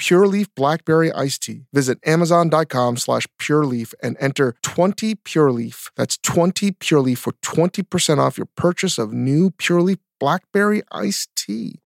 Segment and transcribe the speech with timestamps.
[0.00, 1.66] Pure Leaf Blackberry Iced Tea.
[1.74, 5.90] Visit Amazon.com slash Pure Leaf and enter 20 Pure Leaf.
[5.94, 11.28] That's 20 Pure Leaf for 20% off your purchase of new Pure Leaf Blackberry Iced
[11.36, 11.80] Tea.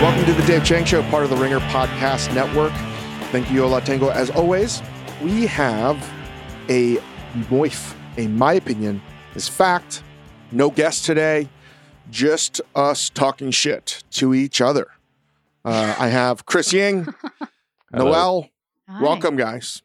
[0.00, 2.72] Welcome to the Dave Chang Show, part of the Ringer Podcast Network.
[3.30, 4.08] Thank you, Ola Tango.
[4.08, 4.80] As always,
[5.22, 5.96] we have
[6.68, 6.96] a
[7.50, 9.02] moif, a my opinion
[9.34, 10.02] is fact.
[10.50, 11.48] No guest today,
[12.10, 14.88] just us talking shit to each other.
[15.64, 17.06] Uh, I have Chris Ying,
[17.92, 18.48] Noelle.
[18.88, 19.02] Hi.
[19.02, 19.82] Welcome, guys.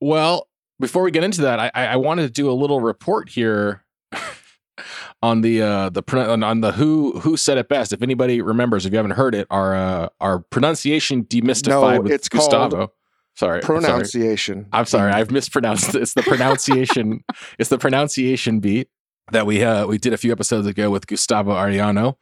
[0.00, 0.48] Well,
[0.80, 3.84] before we get into that, I, I I wanted to do a little report here
[5.22, 7.92] on the uh the on, on the who who said it best.
[7.92, 12.12] If anybody remembers, if you haven't heard it, our uh, our pronunciation demystified No, with
[12.12, 12.90] it's called
[13.36, 13.80] Sorry, I'm sorry.
[13.80, 14.66] Pronunciation.
[14.72, 15.94] I'm sorry, I've mispronounced.
[15.94, 16.02] it.
[16.02, 17.24] It's the pronunciation.
[17.58, 18.88] it's the pronunciation beat
[19.32, 22.16] that we uh we did a few episodes ago with Gustavo Arellano.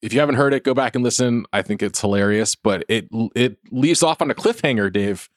[0.00, 1.44] If you haven't heard it, go back and listen.
[1.52, 5.28] I think it's hilarious, but it it leaves off on a cliffhanger, Dave.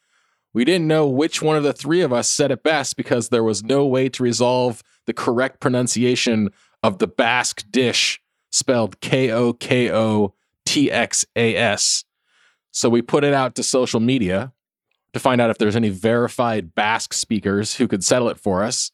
[0.53, 3.43] We didn't know which one of the three of us said it best because there
[3.43, 6.49] was no way to resolve the correct pronunciation
[6.83, 8.21] of the Basque dish
[8.51, 10.33] spelled K O K O
[10.65, 12.03] T X A S.
[12.71, 14.53] So we put it out to social media
[15.13, 18.91] to find out if there's any verified Basque speakers who could settle it for us.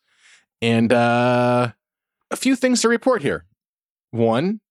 [0.61, 1.71] And uh,
[2.31, 3.45] a few things to report here.
[4.11, 4.61] One,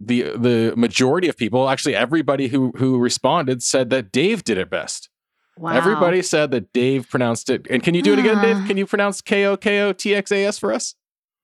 [0.00, 4.70] the the majority of people, actually everybody who who responded, said that Dave did it
[4.70, 5.10] best.
[5.58, 5.72] Wow.
[5.72, 7.66] Everybody said that Dave pronounced it.
[7.68, 8.56] And can you do it again, Dave?
[8.66, 10.94] Can you pronounce K O K O T X A S for us?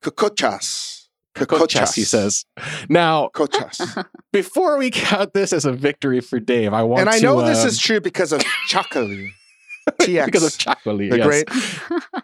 [0.03, 1.06] Kokochas.
[1.37, 2.45] Kokochas, he says.
[2.89, 4.07] Now, Kokochas.
[4.33, 7.01] before we count this as a victory for Dave, I want to.
[7.03, 9.31] and I to, know this um, is true because of Chocoli.
[10.01, 10.27] TX.
[10.27, 11.11] because of chocolate.
[11.11, 11.27] the yes.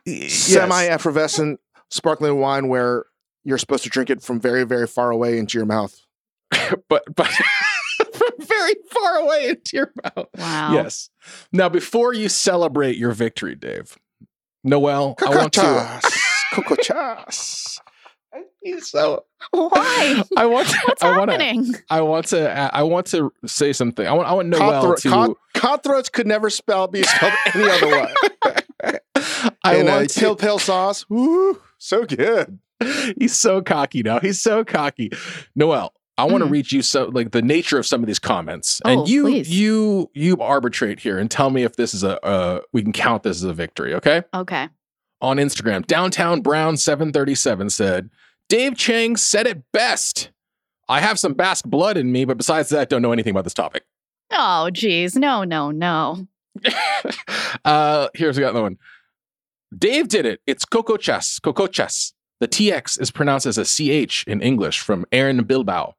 [0.04, 3.04] great semi effervescent sparkling wine where
[3.44, 6.00] you're supposed to drink it from very, very far away into your mouth.
[6.88, 7.28] but but
[8.12, 10.26] from very far away into your mouth.
[10.36, 10.72] Wow.
[10.72, 11.10] Yes.
[11.52, 13.96] Now, before you celebrate your victory, Dave,
[14.64, 16.00] Noelle, I want to.
[16.52, 17.78] Kokochas.
[18.66, 18.82] Kokochas.
[18.84, 20.22] So Why?
[20.36, 20.68] I want.
[20.68, 21.36] To, What's I want to.
[21.38, 21.74] happening?
[21.90, 22.50] I want to.
[22.74, 24.06] I want to say something.
[24.06, 24.28] I want.
[24.28, 25.08] I want Noelle Cutthroat, to.
[25.10, 28.14] cut- cutthroats could never spell be spelled any other way.
[29.64, 30.20] I and want to.
[30.20, 31.08] pill pill sauce.
[31.08, 32.58] Woo, so good.
[33.18, 34.18] He's so cocky now.
[34.18, 35.10] He's so cocky.
[35.54, 36.52] Noelle, I want to Mhm.
[36.52, 39.50] read you so like the nature of some of these comments, Oh, and you please.
[39.50, 43.22] you you arbitrate here and tell me if this is a uh, we can count
[43.22, 43.94] this as a victory.
[43.94, 44.22] Okay.
[44.34, 44.68] Okay.
[45.20, 48.10] On Instagram, downtown Brown seven thirty seven said
[48.52, 50.30] Dave Chang said it best.
[50.86, 53.54] I have some Basque blood in me, but besides that, don't know anything about this
[53.54, 53.84] topic.
[54.30, 55.16] Oh, geez.
[55.16, 56.26] No, no, no.
[57.64, 58.76] uh, here's another one.
[59.74, 60.42] Dave did it.
[60.46, 61.40] It's cocochas.
[61.40, 62.12] Cocochas.
[62.40, 65.94] The TX is pronounced as a CH in English from Erin Bilbao,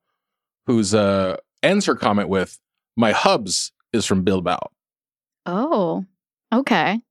[0.68, 2.60] who's uh ends her comment with,
[2.96, 4.70] My hubs is from Bilbao.
[5.48, 6.06] Oh,
[6.54, 7.02] okay.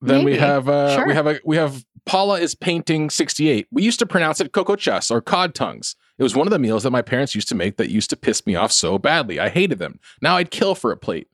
[0.00, 1.06] Then we have uh Sure.
[1.06, 3.66] we have a we have Paula is painting 68.
[3.70, 5.96] We used to pronounce it cocochas or cod tongues.
[6.18, 8.16] It was one of the meals that my parents used to make that used to
[8.16, 9.38] piss me off so badly.
[9.40, 9.98] I hated them.
[10.20, 11.28] Now I'd kill for a plate.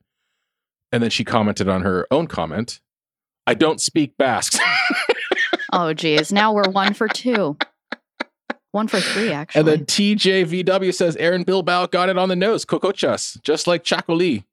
[0.91, 2.79] And then she commented on her own comment.
[3.45, 4.59] I don't speak Basque.
[5.73, 6.31] Oh, geez.
[6.31, 7.57] Now we're one for two.
[8.71, 9.59] One for three, actually.
[9.59, 14.45] and then TJVW says Erin Bilbao got it on the nose, cocochas, just like Chacoli,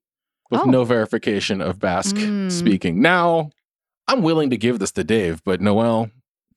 [0.50, 0.64] with Oh.
[0.64, 2.50] no verification of Basque Mm.
[2.50, 3.00] speaking.
[3.00, 3.50] Now,
[4.08, 6.10] I'm willing to give this to Dave, but Noelle,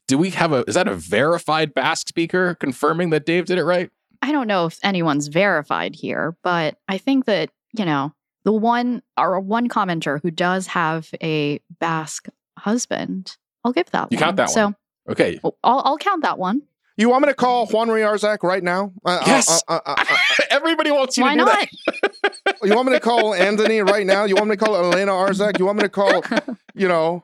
[0.07, 3.63] do we have a is that a verified Basque speaker confirming that Dave did it
[3.63, 3.89] right?
[4.21, 8.13] I don't know if anyone's verified here, but I think that, you know,
[8.43, 12.27] the one or one commenter who does have a Basque
[12.57, 14.23] husband, I'll give that You one.
[14.23, 14.75] count that so one.
[15.09, 15.39] Okay.
[15.43, 16.63] I'll, I'll count that one.
[16.97, 18.91] You want me to call Juan Mari Arzak right now?
[19.05, 19.63] Uh, uh, Yes.
[19.67, 19.95] uh, uh,
[20.49, 21.67] Everybody wants you Why to do not?
[22.45, 22.57] that.
[22.63, 24.23] You want me to call Anthony right now?
[24.23, 25.59] You want me to call Elena Arzak?
[25.59, 26.23] You want me to call,
[26.73, 27.23] you know,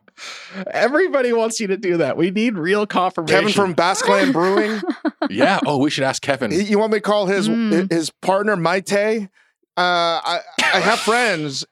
[0.72, 2.18] Everybody wants you to do that.
[2.18, 3.36] We need real confirmation.
[3.40, 4.82] Kevin from Basqueland Brewing?
[5.30, 5.60] yeah.
[5.66, 6.52] Oh, we should ask Kevin.
[6.52, 7.92] You want me to call his Mm.
[7.92, 9.30] his partner Maite?
[9.76, 9.80] Uh,
[10.24, 10.40] I
[10.74, 11.66] I have friends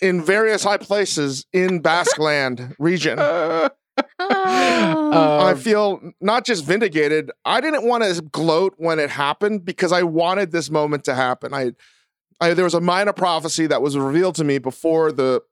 [0.00, 3.18] in various high places in Basqueland region.
[3.18, 3.68] Uh.
[4.18, 7.30] I um, feel not just vindicated.
[7.44, 11.52] I didn't want to gloat when it happened because I wanted this moment to happen.
[11.52, 11.72] I,
[12.40, 15.42] I there was a minor prophecy that was revealed to me before the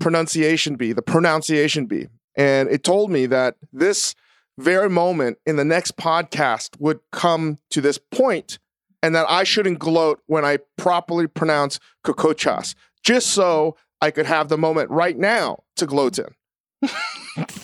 [0.00, 4.14] pronunciation bee, the pronunciation bee, and it told me that this
[4.58, 8.58] very moment in the next podcast would come to this point,
[9.02, 14.48] and that I shouldn't gloat when I properly pronounce kokochas, just so I could have
[14.48, 16.26] the moment right now to gloat in.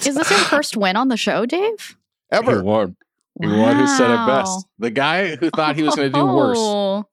[0.04, 1.96] Is this your first win on the show, Dave?
[2.30, 2.62] he Ever.
[2.62, 2.96] won.
[3.40, 4.66] He won who said it best.
[4.78, 7.04] The guy who thought he was going to do worse Oh.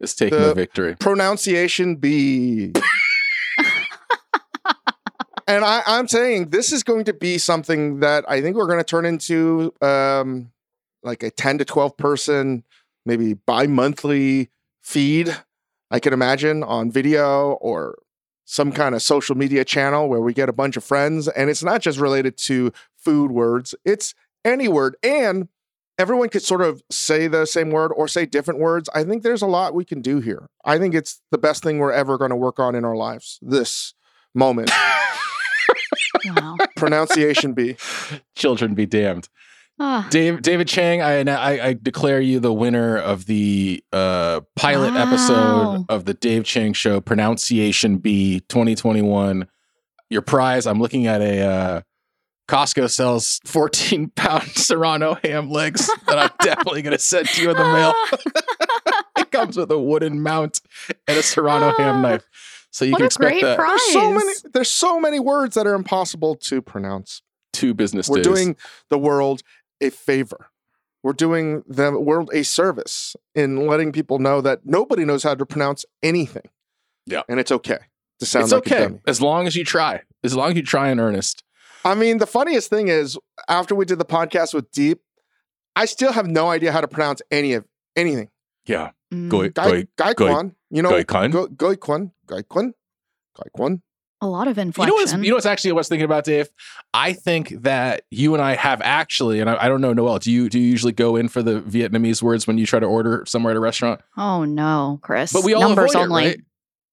[0.00, 0.96] is taking The- the victory.
[0.98, 2.72] pronunciation be
[5.50, 8.78] and I, i'm saying this is going to be something that i think we're going
[8.78, 10.52] to turn into um,
[11.02, 12.64] like a 10 to 12 person
[13.04, 14.50] maybe bi-monthly
[14.82, 15.36] feed
[15.90, 17.98] i can imagine on video or
[18.44, 21.62] some kind of social media channel where we get a bunch of friends and it's
[21.62, 24.14] not just related to food words it's
[24.44, 25.48] any word and
[25.98, 28.88] everyone could sort of say the same word or say different words.
[28.94, 30.48] I think there's a lot we can do here.
[30.64, 33.38] I think it's the best thing we're ever going to work on in our lives.
[33.42, 33.92] This
[34.34, 34.70] moment,
[36.24, 36.56] Wow.
[36.76, 37.76] pronunciation B.
[38.36, 39.28] Children be damned.
[39.82, 40.06] Ah.
[40.10, 45.02] Dave, David Chang, I, I, I declare you the winner of the uh, pilot Wow.
[45.08, 49.48] episode of the Dave Chang Show, Pronunciation B 2021.
[50.10, 51.80] Your prize, I'm looking at a uh,
[52.48, 57.50] Costco sells 14 pound Serrano ham legs that I'm definitely going to send to you
[57.50, 57.94] in the mail.
[59.16, 60.60] it comes with a wooden mount
[61.08, 62.22] and a Serrano ham knife.
[62.70, 63.70] So you what can a expect great that prize.
[63.78, 64.32] There's so many.
[64.52, 67.22] There's so many words that are impossible to pronounce.
[67.52, 68.26] two business We're days.
[68.26, 68.56] doing
[68.90, 69.42] the world
[69.80, 70.50] a favor.
[71.02, 75.46] We're doing the world a service in letting people know that nobody knows how to
[75.46, 76.48] pronounce anything.
[77.06, 77.22] Yeah.
[77.28, 77.78] and it's okay
[78.20, 79.00] to sound it's like a okay dummy.
[79.06, 80.02] as long as you try.
[80.22, 81.42] As long as you try in earnest.
[81.84, 83.18] I mean, the funniest thing is
[83.48, 85.00] after we did the podcast with Deep,
[85.74, 87.64] I still have no idea how to pronounce any of
[87.96, 88.28] anything.
[88.66, 88.90] Yeah.
[89.12, 89.28] Mm.
[89.28, 91.32] Go, Guy, go, Gaikwan, you know, Gaikwan?
[91.32, 92.72] Go- Gaikwan, Gaikwan,
[93.36, 93.80] Gaikwan.
[94.22, 94.90] A lot of You inflection.
[94.90, 96.50] know what's you know what's actually what I was thinking about, Dave?
[96.92, 100.30] I think that you and I have actually, and I, I don't know, Noelle, do
[100.30, 103.24] you do you usually go in for the Vietnamese words when you try to order
[103.26, 104.02] somewhere at a restaurant?
[104.18, 105.32] oh no, Chris.
[105.32, 106.24] But we all numbers avoid it, only.
[106.26, 106.40] right?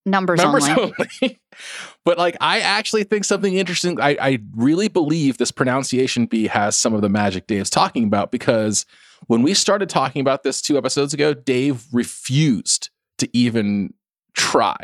[0.05, 0.93] Numbers, Numbers only.
[1.21, 1.39] only.
[2.05, 3.99] but like I actually think something interesting.
[3.99, 8.31] I, I really believe this pronunciation bee has some of the magic Dave's talking about
[8.31, 8.85] because
[9.25, 13.93] when we started talking about this two episodes ago, Dave refused to even
[14.33, 14.75] try.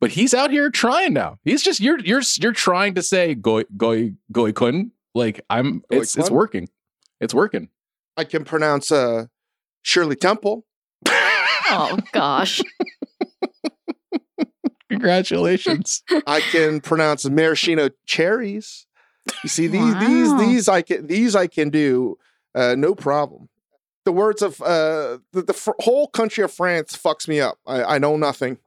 [0.00, 1.38] But he's out here trying now.
[1.44, 4.92] He's just you're you're you're trying to say goy goy goy kun.
[5.14, 6.68] Like I'm it's it's working.
[7.20, 7.68] It's working.
[8.16, 9.26] I can pronounce uh,
[9.82, 10.64] Shirley Temple.
[11.06, 12.60] Oh gosh.
[14.88, 16.02] Congratulations.
[16.26, 18.86] I can pronounce maraschino cherries.
[19.44, 20.00] You see these Wow.
[20.00, 22.16] these these I can these I can do
[22.54, 23.48] uh, no problem.
[24.04, 27.58] The words of uh, the, the fr- whole country of France fucks me up.
[27.66, 28.58] I, I know nothing.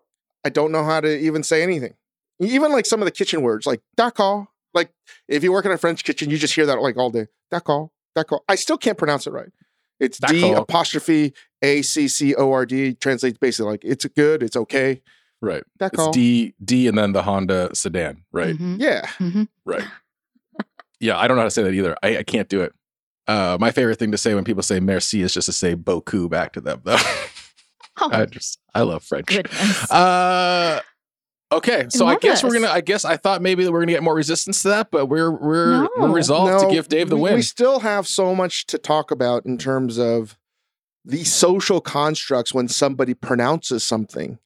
[0.46, 1.96] I don't know how to even say anything.
[2.40, 4.48] Even like some of the kitchen words, like d'accord.
[4.74, 4.92] Like
[5.28, 7.28] if you work in a French kitchen, you just hear that like all day.
[7.52, 8.42] D'accord, d'accord.
[8.50, 9.50] I still can't pronounce it right.
[10.00, 10.64] It's D D'accord.
[10.64, 12.94] apostrophe A C C O R D.
[12.96, 15.02] Translates basically like it's good, it's okay.
[15.42, 15.64] right.
[15.80, 16.10] D'accord.
[16.10, 18.56] It's D D and then the Honda sedan, right?
[18.58, 19.06] Mhm, Yeah.
[19.20, 19.48] mhm.
[19.66, 19.84] Right.
[21.00, 21.98] Yeah, I don't know how to say that either.
[22.02, 22.74] I, I can't do it.
[23.28, 26.30] Uh, my favorite thing to say when people say merci is just to say beaucoup
[26.30, 26.98] back to them, though.
[28.02, 29.28] Oh, I just, I love French.
[29.28, 29.92] goodness.
[29.92, 30.80] Uh,
[31.52, 32.68] okay, so I love guess we're gonna.
[32.72, 35.30] I guess I thought maybe that we're gonna get more resistance to that, but we're
[35.30, 36.12] we're we're No.
[36.14, 37.36] resolved to give Dave the we, win.
[37.36, 40.40] We still have so much to talk about in terms of
[41.06, 44.40] the social constructs when somebody pronounces something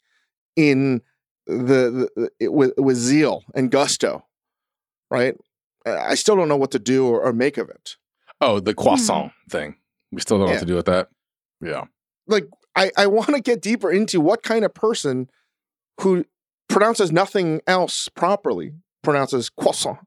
[0.57, 1.01] in
[1.45, 4.25] the, the it, with, with zeal and gusto,
[5.09, 5.35] right?
[5.85, 7.95] I still don't know what to do or, or make of it.
[8.41, 9.49] Oh, the croissant Hmm.
[9.49, 9.75] thing.
[10.11, 10.55] We still don't know Yeah.
[10.57, 11.09] what to do with that.
[11.61, 11.85] Yeah.
[12.27, 15.29] Like, I, I want to get deeper into what kind of person
[16.01, 16.25] who
[16.69, 19.97] pronounces nothing else properly pronounces croissant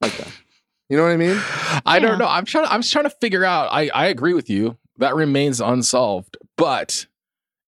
[0.00, 0.28] like that.
[0.88, 1.40] You know what I mean?
[1.86, 1.98] I Yeah.
[2.00, 2.26] don't know.
[2.26, 2.66] I'm trying.
[2.68, 3.68] I'm just trying to figure out.
[3.70, 4.76] I I agree with you.
[4.96, 6.36] That remains unsolved.
[6.56, 7.06] But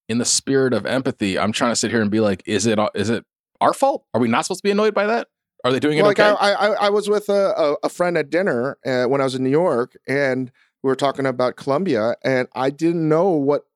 [0.09, 2.79] in the spirit of empathy, I'm trying to sit here and be like, is it
[2.95, 3.25] is it
[3.61, 4.05] our fault?
[4.13, 5.29] Are we not supposed to be annoyed by that?
[5.65, 6.37] Are they doing it Well, like okay?
[6.41, 9.45] I, I, I was with a, a, friend at dinner uh, when I was in
[9.45, 10.51] New York, and
[10.83, 13.67] we were talking about Colombia, and I didn't know what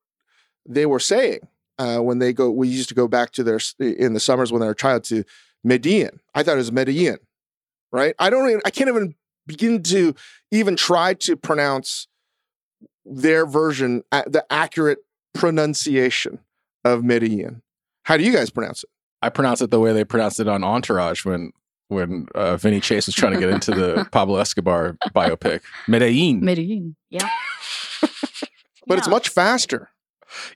[0.68, 1.40] they were saying.
[1.78, 2.50] uh, when they go.
[2.50, 5.04] We used to go back to their in the summers when they were a child
[5.04, 5.24] to
[5.62, 6.20] Medellin.
[6.34, 7.18] I thought it was Medellin,
[7.92, 8.14] right?
[8.18, 8.48] I don't.
[8.48, 9.14] Even, I can't even
[9.46, 10.14] begin to
[10.50, 12.08] even try to pronounce
[13.04, 14.98] their version, uh, the accurate
[15.34, 16.40] pronunciation
[16.84, 17.62] of Medellin.
[18.04, 18.90] How do you guys pronounce it?
[19.22, 21.52] I pronounce it the way they pronounced it on Entourage when
[21.88, 25.62] when uh, Vinny Chase was trying to get into the Pablo Escobar biopic.
[25.88, 26.40] Medellin.
[26.44, 26.96] Medellin.
[27.10, 27.28] Yeah.
[28.88, 29.90] But it's much faster.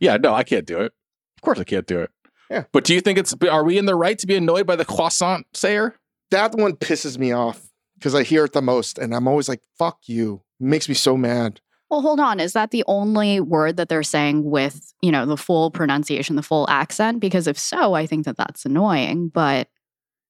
[0.00, 0.92] yeah, no, I can't do it.
[1.36, 2.10] Of course, I can't do it.
[2.48, 2.62] Yeah.
[2.72, 3.34] But do you think it's?
[3.50, 5.96] Are we in the right to be annoyed by the croissant sayer?
[6.30, 7.60] That one pisses me off
[7.98, 10.94] because I hear it the most, and I'm always like, "Fuck you!" It makes me
[10.94, 11.60] so mad.
[11.90, 12.38] Well, hold on.
[12.38, 16.42] Is that the only word that they're saying with, you know, the full pronunciation, the
[16.42, 17.18] full accent?
[17.18, 19.28] Because if so, I think that that's annoying.
[19.28, 19.66] But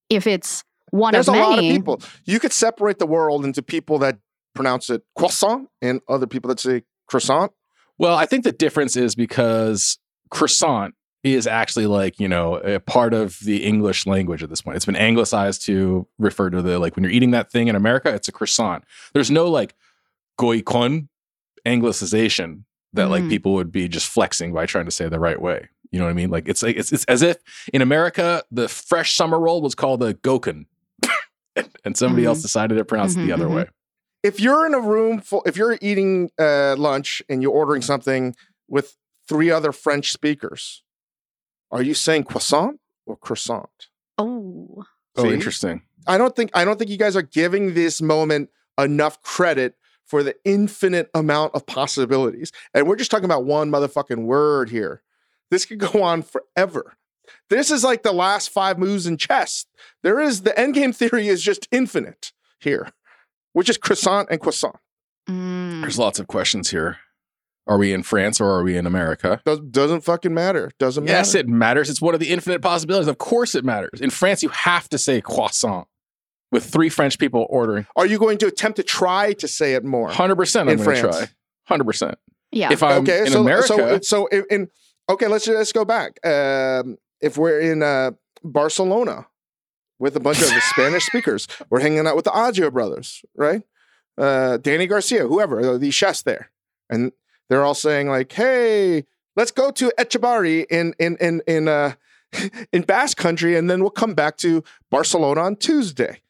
[0.08, 2.00] if it's one There's of a lot of people.
[2.24, 4.18] You could separate the world into people that
[4.54, 7.52] pronounce it croissant and other people that say croissant.
[7.98, 9.98] Well, I think the difference is because
[10.30, 14.76] croissant is actually like, you know, a part of the English language at this point.
[14.76, 18.08] It's been anglicized to refer to the like when you're eating that thing in America,
[18.14, 18.84] it's a croissant.
[19.12, 19.74] There's no like
[20.40, 21.08] goikon
[21.66, 23.28] anglicization that like Mhm.
[23.30, 25.68] people would be just flexing by trying to say the right way.
[25.92, 26.30] You know what I mean?
[26.30, 27.36] Like it's like it's, it's as if
[27.72, 30.66] in America the fresh summer roll was called a goken.
[31.84, 32.28] and somebody Mhm.
[32.28, 33.54] else decided to pronounce it Mhm, the other mhm.
[33.56, 33.66] way.
[34.22, 38.34] If you're in a room full, if you're eating uh, lunch and you're ordering something
[38.68, 38.96] with
[39.28, 40.82] three other French speakers,
[41.70, 43.88] are you saying croissant or croissant?
[44.18, 44.84] oh,
[45.16, 45.32] Oh, See?
[45.34, 45.82] interesting.
[46.06, 49.74] I don't think I don't think you guys are giving this moment enough credit
[50.06, 52.52] for the infinite amount of possibilities.
[52.74, 55.02] And we're just talking about one motherfucking word here.
[55.50, 56.94] This could go on forever.
[57.48, 59.66] This is like the last five moves in chess.
[60.02, 62.90] There is the endgame theory is just infinite here,
[63.52, 64.76] which is croissant and croissant.
[65.28, 65.80] Mm.
[65.82, 66.98] There's lots of questions here.
[67.66, 69.40] Are we in France or are we in America?
[69.44, 70.72] Does, doesn't fucking matter.
[70.78, 71.16] Doesn't matter.
[71.16, 71.88] Yes, it matters.
[71.88, 73.06] It's one of the infinite possibilities.
[73.06, 74.00] Of course, it matters.
[74.00, 75.86] In France, you have to say croissant
[76.50, 77.86] with three French people ordering.
[77.94, 80.08] Are you going to attempt to try to say it more?
[80.08, 81.30] 100% I'm In going to France.
[81.66, 81.76] try.
[81.76, 82.14] 100%.
[82.50, 82.72] yeah.
[82.72, 84.68] If I'm okay, in so, America, so so in, in
[85.08, 86.18] okay, let's let's go back.
[86.26, 88.12] Um, if we're in uh,
[88.42, 89.26] Barcelona
[89.98, 93.62] with a bunch of Spanish speakers, we're hanging out with the Adrià brothers, right?
[94.18, 96.50] Uh, Danny Garcia, whoever, the chefs there,
[96.88, 97.12] and
[97.48, 99.04] they're all saying like, "Hey,
[99.36, 101.92] let's go to Etxebarri in in in in uh,
[102.72, 106.20] in Basque Country, and then we'll come back to Barcelona on Tuesday."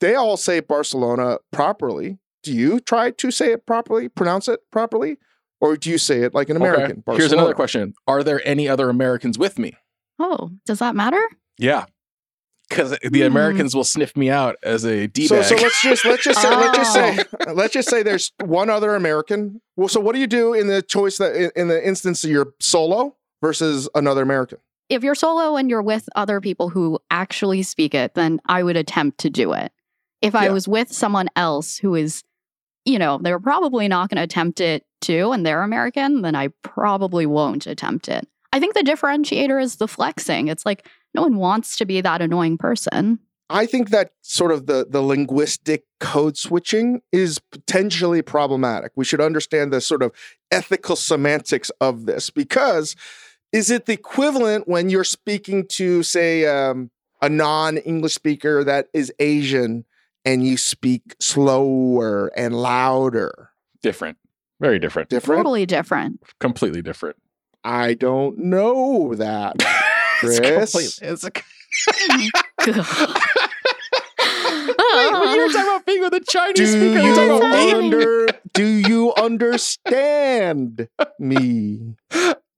[0.00, 2.18] They all say Barcelona properly.
[2.42, 5.16] Do you try to say it properly, pronounce it properly?
[5.60, 6.66] Or do you say it like an Okay.
[6.66, 7.02] American?
[7.16, 9.74] Here's another question Are there any other Americans with me?
[10.18, 11.20] Oh, does that matter?
[11.58, 11.84] Yeah.
[12.68, 13.26] Because the Hmm.
[13.26, 15.44] Americans will sniff me out as a D So, bag.
[15.44, 17.52] so let's just let's just say let's just say Oh.
[17.52, 19.60] let's just say there's one other American.
[19.76, 22.28] Well, so what do you do in the choice that in, in the instance that
[22.28, 24.58] you're solo versus another American?
[24.88, 28.76] If you're solo and you're with other people who actually speak it, then I would
[28.76, 29.70] attempt to do it.
[30.22, 30.52] If I Yeah.
[30.52, 32.24] was with someone else who is,
[32.84, 36.48] you know, they're probably not going to attempt it too, and they're American, then I
[36.62, 38.26] probably won't attempt it.
[38.56, 40.48] I think the differentiator is the flexing.
[40.48, 43.18] It's like no one wants to be that annoying person.
[43.50, 48.92] I think that sort of the the linguistic code switching is potentially problematic.
[48.96, 50.10] We should understand the sort of
[50.50, 52.96] ethical semantics of this because
[53.52, 59.12] is it the equivalent when you're speaking to say um, a non-English speaker that is
[59.18, 59.84] Asian
[60.24, 63.50] and you speak slower and louder?
[63.82, 64.16] different.
[64.60, 65.10] Very different.
[65.10, 65.40] Different?
[65.40, 66.22] Totally different.
[66.40, 67.16] Completely different.
[67.66, 69.56] I don't know that.
[70.22, 70.72] It's Chris?
[70.72, 71.30] complete- it's a-.
[74.66, 77.36] Wait, when you were talking about being with a Chinese Do speaker, you you're talking
[77.36, 77.72] about me?
[77.74, 81.96] under, do you understand me?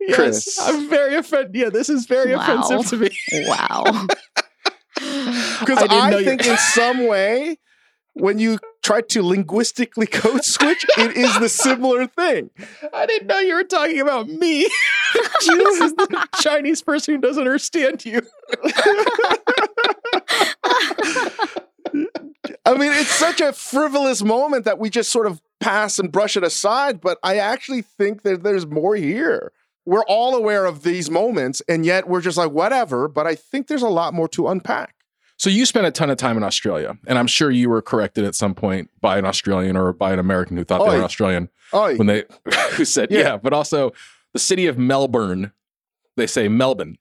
[0.01, 0.59] Yes, Chris?
[0.63, 1.55] I'm very offended.
[1.57, 2.61] Yeah, this is very Wow.
[2.63, 3.45] offensive to me.
[3.49, 4.07] wow.
[5.61, 7.59] Because I I, think in some way,
[8.21, 12.51] when you try to linguistically code switch, it is the similar thing.
[12.93, 14.63] I didn't know you were talking about me.
[15.15, 18.23] this is the Chinese person who doesn't understand you.
[22.65, 26.37] I mean, it's such a frivolous moment that we just sort of pass and brush
[26.37, 29.53] it aside, but I actually think that there's more here.
[29.87, 33.69] We're all aware of these moments, and yet we're just like, whatever, but I think
[33.69, 34.98] there's a lot more to unpack.
[35.39, 38.25] So you spent a ton of time in Australia, and I'm sure you were corrected
[38.25, 40.99] at some point by an Australian or by an American who thought they Oi.
[40.99, 42.25] were Australian Oh, when they
[42.73, 43.19] who said Yeah.
[43.21, 43.37] yeah.
[43.37, 43.93] But also
[44.33, 45.53] the city of Melbourne,
[46.17, 46.99] they say Melbourne.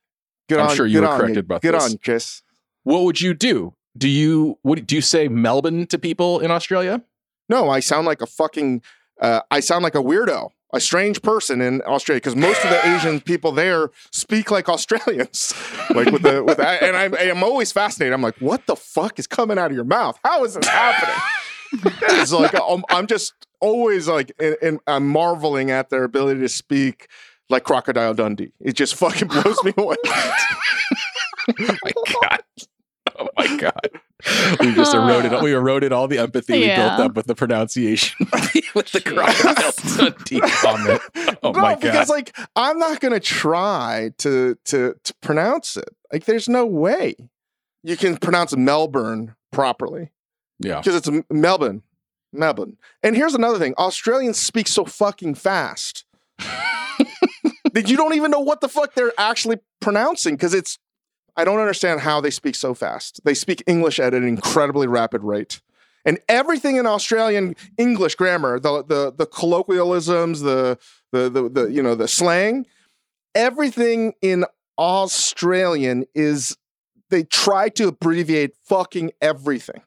[0.50, 1.92] good I'm on, sure you good were on corrected about Good this.
[1.92, 2.44] on, Chris.
[2.84, 3.74] What would you do?
[3.98, 7.02] Do you what do you say Melbourne to people in Australia?
[7.50, 8.82] No, I sound like a fucking,
[9.22, 12.96] uh, I sound like a weirdo a strange person in Australia because most of the
[12.96, 15.54] Asian people there speak like Australians,
[15.96, 16.60] like with the with.
[16.60, 18.14] And I'm I'm always fascinated.
[18.14, 20.20] I'm like, what the fuck is coming out of your mouth?
[20.24, 21.16] How is this happening?
[22.02, 27.08] it's like I'm, I'm just always like, and I'm marveling at their ability to speak
[27.50, 28.52] like Crocodile Dundee.
[28.60, 29.96] It just fucking blows me away.
[30.06, 32.42] oh my god.
[33.20, 33.90] Oh my god.
[34.60, 38.16] We just eroded we eroded all the empathy we built up with the pronunciation
[38.74, 41.02] with the crocodile Dundee comment.
[41.44, 41.82] Oh no, my god.
[41.82, 45.90] because like I'm not gonna try to to to pronounce it.
[46.12, 47.16] Like, there's no way
[47.84, 50.12] you can pronounce Melbourne properly
[50.60, 50.80] yeah.
[50.80, 51.84] because it's Melbourne,
[52.34, 52.78] Melbourne.
[53.04, 56.06] And here's another thing: Australians speak so fucking fast
[56.40, 60.80] that you don't even know what the fuck they're actually pronouncing because it's.
[61.38, 63.22] I don't understand how they speak so fast.
[63.24, 65.62] They speak English at an incredibly rapid rate.
[66.04, 70.80] And everything in Australian English grammar, the the the colloquialisms, the
[71.12, 72.66] the the, the you know the slang,
[73.36, 74.46] everything in
[74.80, 76.58] Australian is
[77.10, 79.82] they try to abbreviate fucking everything.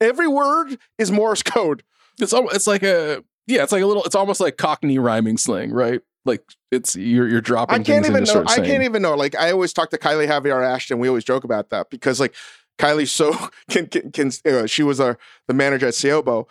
[0.00, 1.82] Every word is Morse code.
[2.20, 5.72] It's it's like a yeah, it's like a little it's almost like Cockney rhyming slang,
[5.72, 6.00] right?
[6.26, 8.44] Like it's you're you're dropping I can't even know.
[8.46, 9.14] I can't even know.
[9.14, 10.98] Like I always talk to Kylie Javier Ashton.
[10.98, 12.34] We always joke about that because like
[12.78, 13.32] Kylie's so
[13.70, 15.18] can can, can uh, she was our
[15.48, 16.46] the manager at Seiōbo.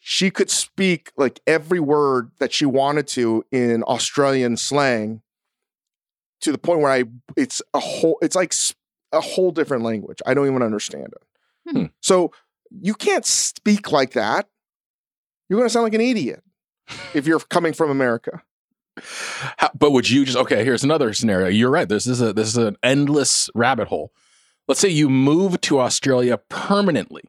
[0.00, 5.22] She could speak like every word that she wanted to in Australian slang
[6.40, 7.04] to the point where I
[7.36, 8.52] it's a whole it's like
[9.12, 10.20] a whole different language.
[10.26, 11.70] I don't even understand it.
[11.70, 11.84] Hmm.
[12.00, 12.32] So
[12.70, 14.48] you can't speak like that.
[15.48, 16.42] You're going to sound like an idiot
[17.14, 18.42] if you're coming from America.
[19.56, 20.64] How, but would you just okay?
[20.64, 21.48] Here's another scenario.
[21.48, 21.88] You're right.
[21.88, 24.12] This is a this is an endless rabbit hole.
[24.66, 27.22] Let's say you move to Australia permanently.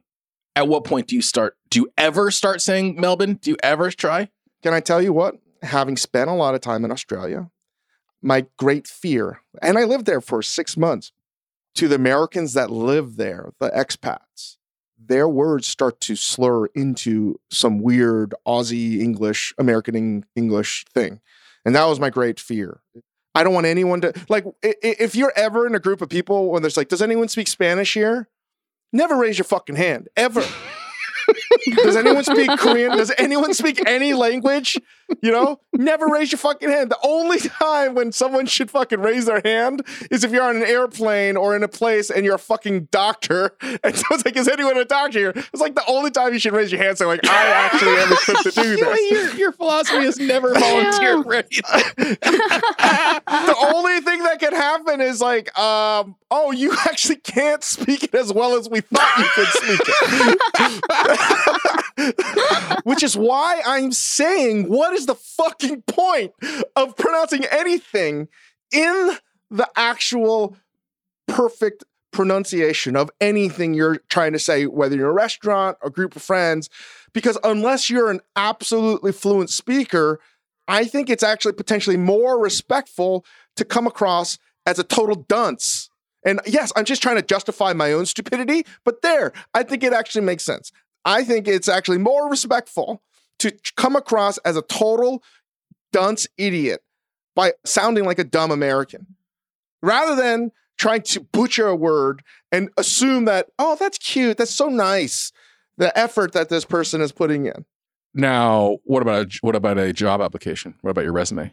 [0.56, 1.56] At what point do you start?
[1.70, 3.34] Do you ever start saying Melbourne?
[3.34, 4.28] Do you ever try?
[4.62, 5.36] Can I tell you what?
[5.62, 7.50] Having spent a lot of time in Australia,
[8.22, 11.12] my great fear, and I lived there for six months,
[11.74, 14.56] to the Americans that live there, the expats,
[14.98, 21.20] their words start to slur into some weird Aussie English, American English thing.
[21.64, 22.80] And that was my great fear.
[23.34, 26.62] I don't want anyone to, like, if you're ever in a group of people when
[26.62, 28.28] there's like, does anyone speak Spanish here?
[28.92, 30.42] Never raise your fucking hand, ever.
[31.76, 32.96] Does anyone speak Korean?
[32.96, 34.76] Does anyone speak any language?
[35.22, 36.90] You know, never raise your fucking hand.
[36.90, 40.62] The only time when someone should fucking raise their hand is if you're on an
[40.62, 43.56] airplane or in a place and you're a fucking doctor.
[43.82, 45.32] And so it's like, is anyone a doctor here?
[45.34, 48.12] It's like the only time you should raise your hand saying, like, I actually am
[48.12, 49.10] equipped to do this.
[49.10, 51.62] your, your philosophy is never volunteer anything.
[53.26, 58.14] the only thing that can happen is like, um, oh, you actually can't speak it
[58.14, 61.39] as well as we thought you could speak it.
[62.84, 66.32] Which is why I'm saying, what is the fucking point
[66.76, 68.28] of pronouncing anything
[68.72, 69.16] in
[69.50, 70.56] the actual
[71.26, 76.16] perfect pronunciation of anything you're trying to say, whether you're a restaurant or a group
[76.16, 76.70] of friends?
[77.12, 80.20] Because unless you're an absolutely fluent speaker,
[80.68, 83.24] I think it's actually potentially more respectful
[83.56, 85.90] to come across as a total dunce.
[86.24, 89.92] And yes, I'm just trying to justify my own stupidity, but there, I think it
[89.92, 90.70] actually makes sense.
[91.04, 93.02] I think it's actually more respectful
[93.38, 95.22] to come across as a total
[95.92, 96.82] dunce idiot
[97.34, 99.06] by sounding like a dumb American
[99.82, 104.68] rather than trying to butcher a word and assume that, oh, that's cute, that's so
[104.68, 105.32] nice,
[105.76, 107.64] the effort that this person is putting in.
[108.12, 110.74] Now, what about a, what about a job application?
[110.80, 111.52] What about your resume?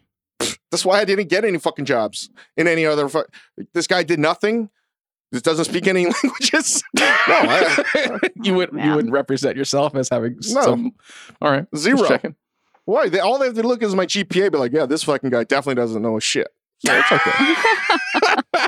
[0.71, 3.07] That's why I didn't get any fucking jobs in any other.
[3.07, 3.25] Fu-
[3.73, 4.69] this guy did nothing.
[5.32, 6.84] This doesn't speak any languages.
[6.98, 8.96] no, I, you would you Man.
[8.96, 10.62] wouldn't represent yourself as having No.
[10.62, 10.92] some.
[11.42, 12.20] All right, just zero.
[12.86, 13.10] Why?
[13.10, 14.52] They, all they have to look is my GPA.
[14.52, 16.48] Be like, yeah, this fucking guy definitely doesn't know a shit.
[16.86, 18.62] So it's okay.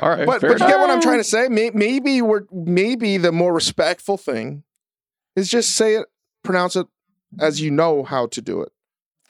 [0.00, 0.68] All right, but but you enough.
[0.68, 1.48] get what I'm trying to say.
[1.48, 4.62] Maybe we're maybe the more respectful thing
[5.34, 6.06] is just say it,
[6.44, 6.86] pronounce it
[7.40, 8.70] as you know how to do it.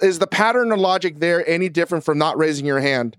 [0.00, 3.16] Is the pattern of logic there any different from not raising your hand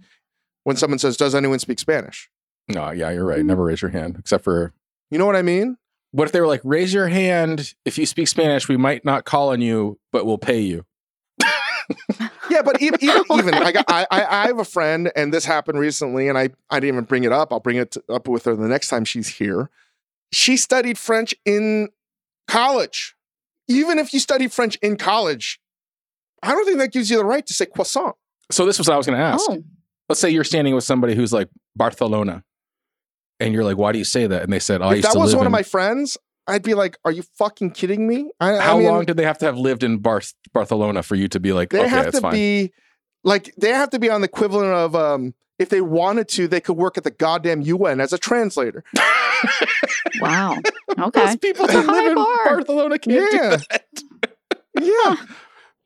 [0.63, 2.29] when someone says, "Does anyone speak Spanish?"
[2.69, 3.39] No, yeah, you're right.
[3.39, 3.45] Mm.
[3.45, 4.73] Never raise your hand, except for
[5.11, 5.77] You know what I mean?
[6.11, 8.67] what if they were like, raise your hand if you speak Spanish.
[8.67, 10.85] We might not call on you, but we'll pay you.
[12.49, 15.45] Yeah, but even even, even I, got, I I I have a friend, and this
[15.45, 17.53] happened recently, and I I didn't even bring it up.
[17.53, 19.69] I'll bring it up with her the next time she's here.
[20.31, 21.89] She studied French in
[22.47, 23.15] college.
[23.67, 25.59] Even if you study French in college,
[26.41, 28.15] I don't think that gives you the right to say croissant.
[28.51, 29.45] So this was what I was going to ask.
[29.47, 29.63] Oh,
[30.07, 32.43] Let's say you're standing with somebody who's like Barcelona,
[33.39, 35.07] and you're like, "Why do you say that?" And they said, "Oh, I if used
[35.09, 38.07] that to was live one of my friends, I'd be like, "Are you fucking kidding
[38.07, 40.21] me?" I, I How mean, long did they have to have lived in Bar-
[40.53, 42.33] Barcelona for you to be like, They okay, have that's to fine?
[42.33, 42.73] be
[43.23, 46.61] like they have to be on the equivalent of um, if they wanted to, they
[46.61, 48.83] could work at the goddamn UN as a translator.
[50.21, 50.57] Wow.
[50.99, 51.25] Okay.
[51.27, 52.45] Those people It's that live high in bar.
[52.45, 53.55] Barcelona can't Yeah.
[53.57, 54.03] do that.
[54.81, 55.15] Yeah.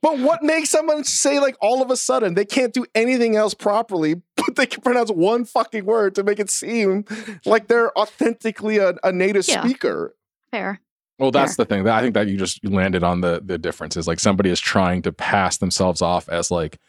[0.02, 3.54] But what makes someone say like all of a sudden they can't do anything else
[3.54, 4.16] properly,
[4.54, 7.06] but they can pronounce one fucking word to make it seem
[7.46, 9.64] like they're authentically a, a native Yeah.
[9.64, 10.16] speaker?
[10.52, 10.80] Fair.
[11.20, 11.88] Well, that's the thing.
[11.88, 15.02] I think that you just landed on the the difference is like somebody is trying
[15.04, 16.80] to pass themselves off as like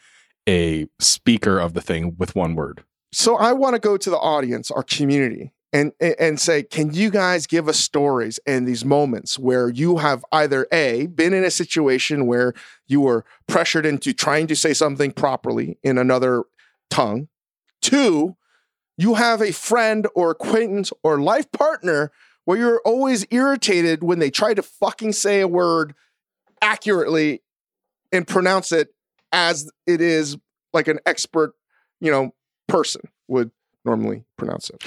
[0.49, 2.83] a speaker of the thing with one word.
[3.11, 7.09] So I want to go to the audience, our community, and and say, can you
[7.11, 11.51] guys give us stories and these moments where you have either a been in a
[11.51, 12.53] situation where
[12.87, 16.43] you were pressured into trying to say something properly in another
[16.89, 17.27] tongue,
[17.85, 18.35] two,
[18.97, 22.11] you have a friend or acquaintance or life partner
[22.45, 25.93] where you're always irritated when they try to fucking say a word
[26.61, 27.41] accurately
[28.11, 28.89] and pronounce it
[29.31, 30.37] as it is
[30.73, 31.53] like an expert,
[31.99, 32.33] you know,
[32.67, 33.51] person would
[33.83, 34.83] normally pronounce it.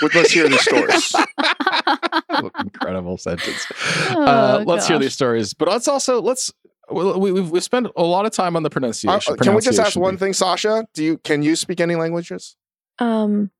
[0.00, 1.14] But let's hear these stories.
[2.58, 3.66] Incredible sentence.
[4.10, 6.52] Oh, uh, let's hear these stories, but let's also let's
[6.90, 9.36] we, we, we've, we've spent a lot of time on the Uh, pronunciation.
[9.38, 10.86] can we just ask one thing, Sasha?
[10.94, 12.56] Do you can you speak any languages?
[12.98, 13.50] Um,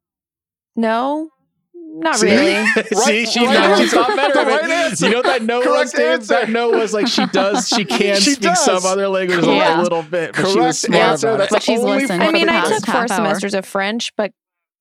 [0.75, 1.31] no,
[1.75, 2.27] not See?
[2.27, 2.67] really.
[2.93, 3.81] See, Right- she right knows.
[3.81, 3.97] answer.
[3.97, 4.33] Not better.
[4.35, 4.61] The it.
[4.61, 5.01] right.
[5.01, 6.07] You know that no was, Correct Dave?
[6.07, 6.35] answer.
[6.35, 7.69] That no was like she does.
[7.69, 8.65] She can She speak does.
[8.65, 9.81] some other languages Yeah.
[9.81, 10.33] a little bit.
[10.35, 11.37] But she was Correct smart answer.
[11.39, 11.55] That's it.
[11.57, 14.33] But she's only listened I mean, I took four semesters of French, but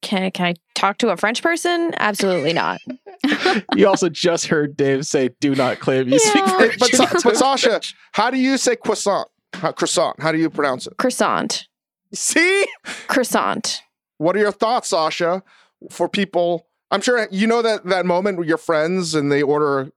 [0.01, 1.93] can can I talk to a French person?
[1.97, 2.79] Absolutely not.
[3.75, 7.37] You also just heard Dave say, "Do not claim you speak French." But, Sa- but
[7.37, 7.79] Sasha,
[8.11, 9.29] how do you say croissant?
[9.53, 10.19] How, croissant.
[10.19, 10.97] How do you pronounce it?
[10.97, 11.65] Croissant,
[12.13, 12.67] See?
[13.07, 13.81] croissant.
[14.17, 15.41] What are your thoughts, Sasha,
[15.89, 16.67] for people?
[16.91, 19.89] I'm sure you know that that moment with your friends and they order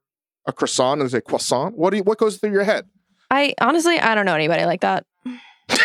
[0.46, 1.76] a croissant and they say croissant.
[1.76, 2.86] What do you, what goes through your head?
[3.30, 5.04] I honestly, I don't know anybody like that.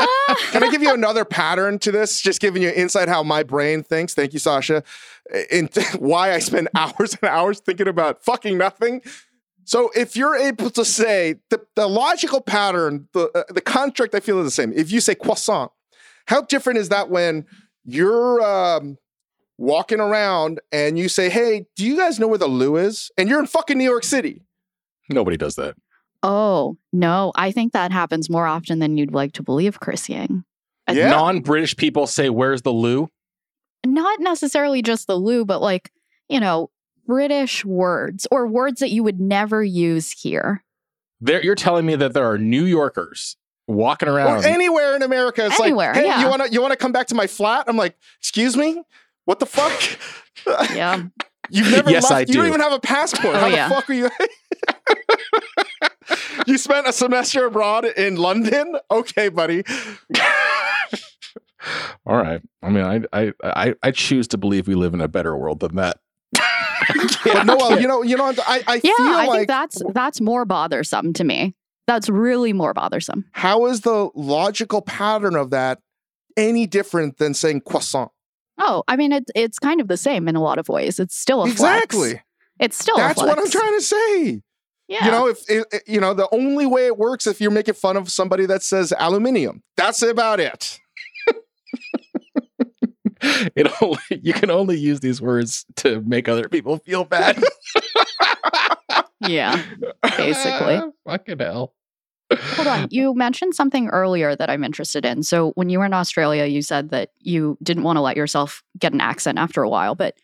[0.00, 0.06] Uh,
[0.50, 2.20] Can I give you another pattern to this?
[2.20, 4.14] Just giving you insight how my brain thinks.
[4.14, 4.82] Thank you, Sasha.
[5.52, 9.02] And why I spend hours and hours thinking about fucking nothing.
[9.64, 14.20] So if you're able to say the, the logical pattern, the uh, the construct I
[14.20, 14.72] feel is the same.
[14.72, 15.72] If you say croissant,
[16.26, 17.44] how different is that when
[17.84, 18.96] you're um,
[19.58, 23.28] walking around and you say, "Hey, do you guys know where the loo is?" And
[23.28, 24.40] you're in fucking New York City.
[25.10, 25.74] Nobody does that.
[26.22, 27.32] Oh, no.
[27.36, 30.44] I think that happens more often than you'd like to believe, Chris Ying.
[30.90, 31.10] Yeah.
[31.10, 33.10] Non-British people say, "Where's the loo?"
[33.86, 35.92] Not necessarily just the loo, but like,
[36.28, 36.70] you know,
[37.06, 40.64] British words or words that you would never use here.
[41.20, 44.44] There, you're telling me that there are New Yorkers walking around.
[44.44, 45.46] or anywhere in America.
[45.46, 46.20] It's Anywhere, like, hey, yeah.
[46.22, 47.64] you wanna you wanna come back to my flat?
[47.68, 48.82] I'm like, excuse me,
[49.26, 49.72] what the fuck?
[50.74, 51.02] Yeah.
[51.50, 52.12] You've never Yes, left.
[52.14, 53.34] I You don't even have a passport.
[53.34, 53.68] Oh, How yeah.
[53.68, 54.10] the fuck are you?
[56.46, 58.76] you spent a semester abroad in London.
[58.90, 59.64] Okay, buddy.
[62.06, 62.40] All right.
[62.62, 65.60] I mean, I, I, I, I choose to believe we live in a better world
[65.60, 65.98] than that.
[67.24, 70.20] But Noelle, you know, you know, I, I Yeah, feel I like think that's that's
[70.20, 71.54] more bothersome to me.
[71.86, 73.24] That's really more bothersome.
[73.32, 75.80] how is the logical pattern of that
[76.36, 78.10] any different than saying croissant?
[78.58, 80.98] Oh, I mean, it's it's kind of the same in a lot of ways.
[81.00, 82.10] It's still a Exactly.
[82.10, 82.22] flex.
[82.60, 84.42] It's still That's a what I'm trying to say.
[84.88, 85.04] Yeah.
[85.04, 87.74] You know, if it, it- you know, the only way it works if you're making
[87.74, 89.62] fun of somebody that says aluminium.
[89.76, 90.80] That's about it.
[93.20, 97.42] It only, you can only use these words to make other people feel bad.
[99.26, 99.60] yeah.
[100.16, 100.80] Basically.
[101.04, 101.74] Fucking hell.
[102.32, 102.86] Hold on.
[102.90, 105.22] You mentioned something earlier that I'm interested in.
[105.24, 108.62] So when you were in Australia, you said that you didn't want to let yourself
[108.78, 109.94] get an accent after a while.
[109.96, 110.14] But